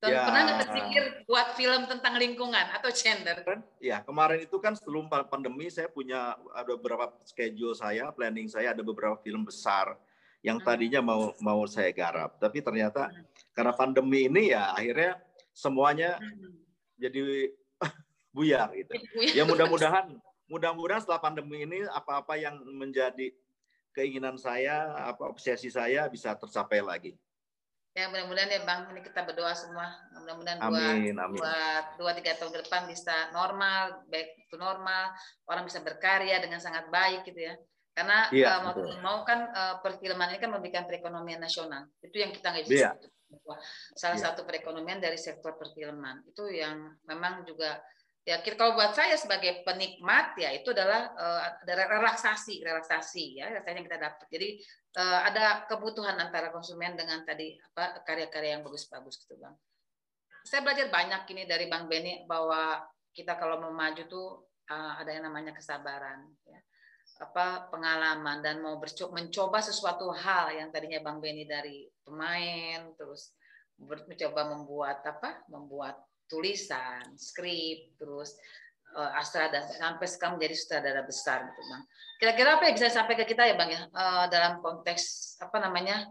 Dan 0.00 0.16
ya. 0.16 0.24
pernah 0.24 0.40
nggak 0.48 0.58
terpikir 0.64 1.02
buat 1.28 1.48
film 1.60 1.84
tentang 1.84 2.16
lingkungan 2.16 2.66
atau 2.72 2.88
gender? 2.88 3.44
Ya 3.84 4.00
kemarin 4.00 4.48
itu 4.48 4.56
kan 4.56 4.72
sebelum 4.72 5.12
pandemi 5.28 5.68
saya 5.68 5.92
punya 5.92 6.40
ada 6.56 6.72
beberapa 6.72 7.12
schedule 7.28 7.76
saya, 7.76 8.08
planning 8.08 8.48
saya 8.48 8.72
ada 8.72 8.80
beberapa 8.80 9.20
film 9.20 9.44
besar 9.44 10.00
yang 10.40 10.56
hmm. 10.56 10.64
tadinya 10.64 11.00
mau 11.04 11.36
mau 11.44 11.68
saya 11.68 11.92
garap, 11.92 12.40
tapi 12.40 12.64
ternyata 12.64 13.12
hmm. 13.12 13.52
karena 13.52 13.72
pandemi 13.76 14.24
ini 14.24 14.56
ya 14.56 14.72
akhirnya 14.72 15.20
semuanya 15.52 16.16
hmm. 16.16 16.48
jadi 16.96 17.20
buyar 18.34 18.72
gitu. 18.72 18.96
Ya 19.36 19.44
mudah-mudahan 19.44 20.16
mudah-mudahan 20.52 21.04
setelah 21.04 21.20
pandemi 21.20 21.68
ini 21.68 21.84
apa-apa 21.92 22.40
yang 22.40 22.56
menjadi 22.72 23.36
keinginan 23.92 24.40
saya, 24.40 24.96
apa 25.12 25.28
obsesi 25.28 25.68
saya 25.68 26.08
bisa 26.08 26.32
tercapai 26.40 26.80
lagi. 26.80 27.12
Ya 27.90 28.06
mudah-mudahan 28.06 28.54
ya 28.54 28.62
Bang, 28.62 28.86
ini 28.94 29.02
kita 29.02 29.26
berdoa 29.26 29.50
semua. 29.50 29.90
Mudah-mudahan 30.14 30.62
dua, 30.62 30.94
dua, 31.34 31.58
dua, 31.98 32.10
tiga 32.14 32.38
tahun 32.38 32.54
ke 32.54 32.58
depan 32.66 32.86
bisa 32.86 33.34
normal, 33.34 34.06
baik 34.06 34.46
itu 34.46 34.54
normal, 34.54 35.10
orang 35.50 35.66
bisa 35.66 35.82
berkarya 35.82 36.38
dengan 36.38 36.62
sangat 36.62 36.86
baik 36.86 37.26
gitu 37.26 37.50
ya. 37.50 37.54
Karena 37.90 38.30
ya, 38.30 38.62
uh, 38.62 38.70
mau, 38.70 38.74
mau 39.02 39.18
kan 39.26 39.50
uh, 39.50 39.76
perfilman 39.82 40.30
ini 40.30 40.38
kan 40.38 40.54
memberikan 40.54 40.86
perekonomian 40.86 41.42
nasional. 41.42 41.90
Itu 41.98 42.22
yang 42.22 42.30
kita 42.30 42.54
nggak 42.54 42.66
bisa. 42.70 42.94
Ya. 42.94 43.56
Salah 43.98 44.18
ya. 44.18 44.30
satu 44.30 44.46
perekonomian 44.46 45.02
dari 45.02 45.18
sektor 45.18 45.58
perfilman. 45.58 46.22
Itu 46.30 46.46
yang 46.46 46.94
memang 47.10 47.42
juga 47.42 47.82
ya 48.20 48.36
kalau 48.44 48.76
buat 48.76 48.92
saya 48.92 49.16
sebagai 49.16 49.64
penikmat 49.64 50.36
ya 50.36 50.52
itu 50.52 50.76
adalah 50.76 51.08
uh, 51.16 51.40
relaksasi 51.64 52.60
relaksasi 52.60 53.40
ya 53.40 53.48
rasanya 53.48 53.80
kita 53.80 53.98
dapat. 53.98 54.26
Jadi 54.28 54.48
uh, 55.00 55.20
ada 55.24 55.64
kebutuhan 55.64 56.20
antara 56.20 56.52
konsumen 56.52 56.94
dengan 57.00 57.24
tadi 57.24 57.56
apa 57.56 58.04
karya-karya 58.04 58.60
yang 58.60 58.62
bagus-bagus 58.62 59.24
gitu 59.24 59.40
bang. 59.40 59.56
Saya 60.44 60.60
belajar 60.64 60.88
banyak 60.92 61.22
ini 61.32 61.42
dari 61.48 61.66
bang 61.68 61.84
Benny 61.88 62.24
bahwa 62.28 62.80
kita 63.12 63.36
kalau 63.40 63.60
mau 63.60 63.72
maju 63.72 64.02
tuh 64.04 64.28
uh, 64.68 65.00
ada 65.00 65.10
yang 65.10 65.24
namanya 65.24 65.56
kesabaran 65.56 66.28
ya. 66.44 66.60
Apa 67.20 67.68
pengalaman 67.68 68.40
dan 68.40 68.64
mau 68.64 68.80
mencoba 69.12 69.60
sesuatu 69.60 70.08
hal 70.12 70.56
yang 70.56 70.68
tadinya 70.72 71.00
bang 71.00 71.18
Benny 71.20 71.44
dari 71.48 71.88
pemain 72.04 72.92
terus 72.96 73.32
mencoba 73.80 74.44
membuat 74.52 75.00
apa 75.08 75.40
membuat 75.48 75.96
tulisan, 76.30 77.18
skrip, 77.18 77.98
terus 77.98 78.38
uh, 78.94 79.18
Astra 79.18 79.50
dan 79.50 79.66
sampai 79.66 80.06
sekarang 80.06 80.38
menjadi 80.38 80.54
sutradara 80.56 81.02
besar 81.04 81.44
gitu 81.50 81.60
bang. 81.66 81.82
Kira-kira 82.22 82.48
apa 82.56 82.62
yang 82.70 82.74
bisa 82.78 82.88
sampai 82.92 83.14
ke 83.18 83.24
kita 83.26 83.50
ya 83.50 83.54
bang 83.58 83.70
ya 83.74 83.82
uh, 83.90 84.24
dalam 84.30 84.62
konteks 84.62 85.36
apa 85.42 85.58
namanya 85.58 86.06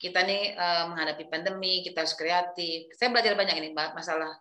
kita 0.00 0.24
nih 0.24 0.56
uh, 0.56 0.88
menghadapi 0.90 1.28
pandemi, 1.28 1.84
kita 1.84 2.02
harus 2.02 2.16
kreatif. 2.16 2.88
Saya 2.96 3.12
belajar 3.12 3.36
banyak 3.36 3.56
ini 3.60 3.68
masalah 3.76 4.32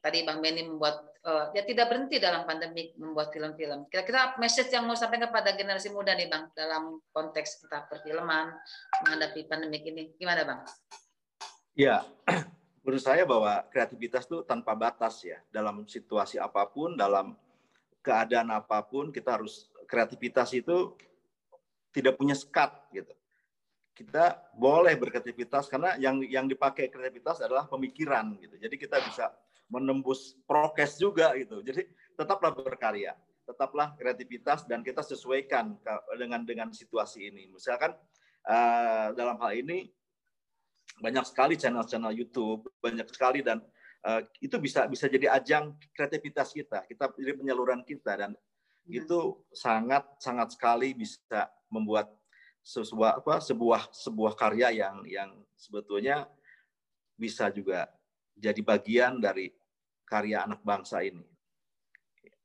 tadi 0.00 0.22
bang 0.24 0.38
Benny 0.40 0.64
membuat 0.64 1.02
uh, 1.26 1.50
ya 1.52 1.66
tidak 1.66 1.90
berhenti 1.92 2.22
dalam 2.22 2.46
pandemi 2.46 2.94
membuat 2.96 3.34
film-film. 3.34 3.90
Kira-kira 3.90 4.38
message 4.38 4.70
yang 4.72 4.86
mau 4.86 4.96
sampaikan 4.96 5.28
kepada 5.28 5.58
generasi 5.58 5.90
muda 5.90 6.14
nih 6.14 6.30
bang 6.30 6.48
dalam 6.54 7.02
konteks 7.10 7.66
kita 7.66 7.90
perfilman 7.90 8.54
menghadapi 9.04 9.50
pandemi 9.50 9.82
ini 9.82 10.14
gimana 10.16 10.46
bang? 10.46 10.60
Ya, 11.74 12.02
menurut 12.80 13.02
saya 13.04 13.22
bahwa 13.28 13.64
kreativitas 13.68 14.24
itu 14.26 14.42
tanpa 14.44 14.72
batas 14.76 15.24
ya. 15.24 15.38
Dalam 15.52 15.84
situasi 15.84 16.40
apa 16.40 16.64
pun 16.68 16.96
dalam 16.96 17.36
keadaan 18.00 18.48
apa 18.52 18.80
pun 18.84 19.12
kita 19.12 19.36
harus 19.40 19.68
kreativitas 19.84 20.52
itu 20.56 20.96
tidak 21.92 22.16
punya 22.16 22.36
sekat 22.36 22.70
gitu. 22.94 23.12
Kita 23.92 24.40
boleh 24.56 24.96
berkreativitas 24.96 25.68
karena 25.68 25.98
yang 26.00 26.24
yang 26.24 26.48
dipakai 26.48 26.88
kreativitas 26.88 27.44
adalah 27.44 27.68
pemikiran 27.68 28.32
gitu. 28.40 28.56
Jadi 28.56 28.76
kita 28.80 28.96
bisa 29.04 29.28
menembus 29.68 30.40
prokes 30.48 30.96
juga 30.96 31.36
gitu. 31.36 31.60
Jadi 31.60 31.84
tetaplah 32.16 32.50
berkarya 32.56 33.12
tetaplah 33.50 33.98
kreativitas 33.98 34.62
dan 34.70 34.86
kita 34.86 35.02
sesuaikan 35.02 35.74
dengan 36.14 36.46
dengan 36.46 36.68
situasi 36.70 37.26
ini. 37.34 37.50
Misalkan 37.50 37.90
uh, 38.46 39.10
dalam 39.18 39.34
hal 39.42 39.58
ini 39.58 39.90
banyak 41.00 41.24
sekali 41.24 41.56
channel-channel 41.56 42.12
YouTube, 42.12 42.68
banyak 42.78 43.08
sekali 43.08 43.40
dan 43.40 43.64
uh, 44.04 44.20
itu 44.38 44.56
bisa 44.60 44.84
bisa 44.86 45.08
jadi 45.08 45.32
ajang 45.32 45.74
kreativitas 45.96 46.52
kita, 46.52 46.84
kita 46.86 47.10
jadi 47.16 47.34
penyaluran 47.36 47.80
kita 47.82 48.16
dan 48.20 48.30
hmm. 48.36 49.00
itu 49.00 49.40
sangat 49.50 50.04
sangat 50.20 50.52
sekali 50.54 50.92
bisa 50.92 51.48
membuat 51.72 52.12
sebuah 52.60 53.24
apa 53.24 53.40
sebuah 53.40 53.88
sebuah 53.88 54.32
karya 54.36 54.68
yang 54.84 55.00
yang 55.08 55.30
sebetulnya 55.56 56.28
bisa 57.16 57.48
juga 57.48 57.88
jadi 58.36 58.60
bagian 58.60 59.20
dari 59.20 59.52
karya 60.04 60.44
anak 60.44 60.60
bangsa 60.64 61.00
ini. 61.00 61.24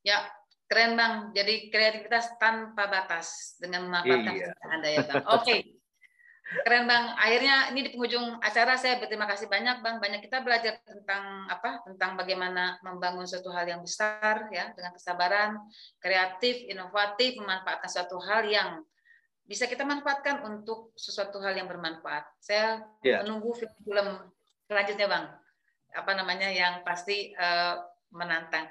Ya, 0.06 0.30
keren 0.70 0.94
bang. 0.94 1.34
Jadi 1.34 1.74
kreativitas 1.74 2.38
tanpa 2.38 2.86
batas 2.86 3.58
dengan 3.58 3.90
memanfaatkan 3.90 4.36
iya. 4.38 4.52
Anda 4.70 4.88
ya 4.92 5.02
bang. 5.04 5.24
Oke. 5.34 5.44
Okay. 5.44 5.60
Keren 6.46 6.86
Bang. 6.86 7.18
Akhirnya 7.18 7.74
ini 7.74 7.90
di 7.90 7.90
penghujung 7.90 8.38
acara 8.38 8.78
saya 8.78 9.02
berterima 9.02 9.26
kasih 9.26 9.50
banyak 9.50 9.82
Bang. 9.82 9.98
Banyak 9.98 10.22
kita 10.22 10.46
belajar 10.46 10.78
tentang 10.86 11.50
apa? 11.50 11.82
Tentang 11.82 12.14
bagaimana 12.14 12.78
membangun 12.86 13.26
suatu 13.26 13.50
hal 13.50 13.66
yang 13.66 13.82
besar 13.82 14.46
ya 14.54 14.70
dengan 14.78 14.94
kesabaran, 14.94 15.58
kreatif, 15.98 16.62
inovatif, 16.70 17.42
memanfaatkan 17.42 17.90
suatu 17.90 18.22
hal 18.22 18.46
yang 18.46 18.86
bisa 19.46 19.66
kita 19.66 19.86
manfaatkan 19.86 20.46
untuk 20.46 20.94
sesuatu 20.94 21.42
hal 21.42 21.58
yang 21.58 21.66
bermanfaat. 21.66 22.30
Saya 22.38 22.82
yeah. 23.02 23.26
menunggu 23.26 23.54
film 23.58 24.08
selanjutnya 24.70 25.10
Bang. 25.10 25.26
Apa 25.98 26.12
namanya 26.14 26.50
yang 26.54 26.86
pasti 26.86 27.34
uh, 27.34 27.82
menantang. 28.14 28.70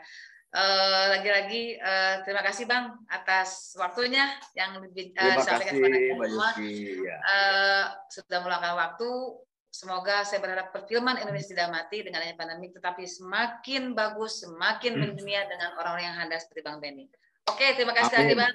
Eh, 0.54 1.06
lagi-lagi 1.10 1.82
uh, 1.82 2.22
terima 2.22 2.38
kasih 2.46 2.70
Bang 2.70 3.02
atas 3.10 3.74
waktunya 3.74 4.38
yang 4.54 4.78
lebih 4.78 5.10
uh, 5.18 5.34
disampaikan 5.34 5.82
kepada 5.82 5.98
semua. 5.98 6.48
Ya. 6.62 7.16
Uh, 7.26 7.84
sudah 8.06 8.38
meluangkan 8.38 8.78
waktu. 8.78 9.10
Semoga 9.74 10.22
saya 10.22 10.38
berharap 10.38 10.70
perfilman 10.70 11.18
Indonesia 11.18 11.50
tidak 11.50 11.74
mati 11.74 12.06
dengan 12.06 12.22
adanya 12.22 12.38
pandemi, 12.38 12.70
tetapi 12.70 13.02
semakin 13.02 13.98
bagus, 13.98 14.46
semakin 14.46 14.94
mendunia 14.94 15.42
dengan 15.50 15.74
orang-orang 15.74 16.14
yang 16.14 16.16
handal 16.22 16.38
seperti 16.38 16.62
Bang 16.62 16.78
Benny. 16.78 17.10
Oke, 17.50 17.74
terima 17.74 17.90
kasih 17.90 18.14
lagi 18.14 18.34
Bang. 18.38 18.54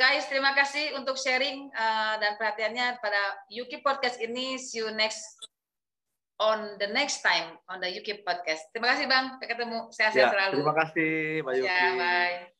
Guys, 0.00 0.24
terima 0.32 0.56
kasih 0.56 0.96
untuk 0.96 1.20
sharing 1.20 1.68
uh, 1.76 2.16
dan 2.16 2.40
perhatiannya 2.40 2.96
pada 3.04 3.44
Yuki 3.52 3.84
Podcast 3.84 4.16
ini. 4.24 4.56
See 4.56 4.80
you 4.80 4.88
next 4.96 5.36
on 6.42 6.78
the 6.82 6.88
next 6.90 7.22
time 7.22 7.58
on 7.70 7.78
the 7.78 7.90
UK 7.90 8.26
podcast. 8.26 8.70
Terima 8.74 8.94
kasih 8.94 9.06
Bang, 9.06 9.36
sampai 9.36 9.48
ketemu. 9.50 9.78
Sehat-sehat 9.94 10.30
ya, 10.30 10.34
selalu. 10.34 10.56
Terima 10.62 10.74
kasih, 10.74 11.10
Mbak 11.46 11.54
Yuki. 11.62 11.68
Ya, 11.68 11.88
bye. 11.94 12.53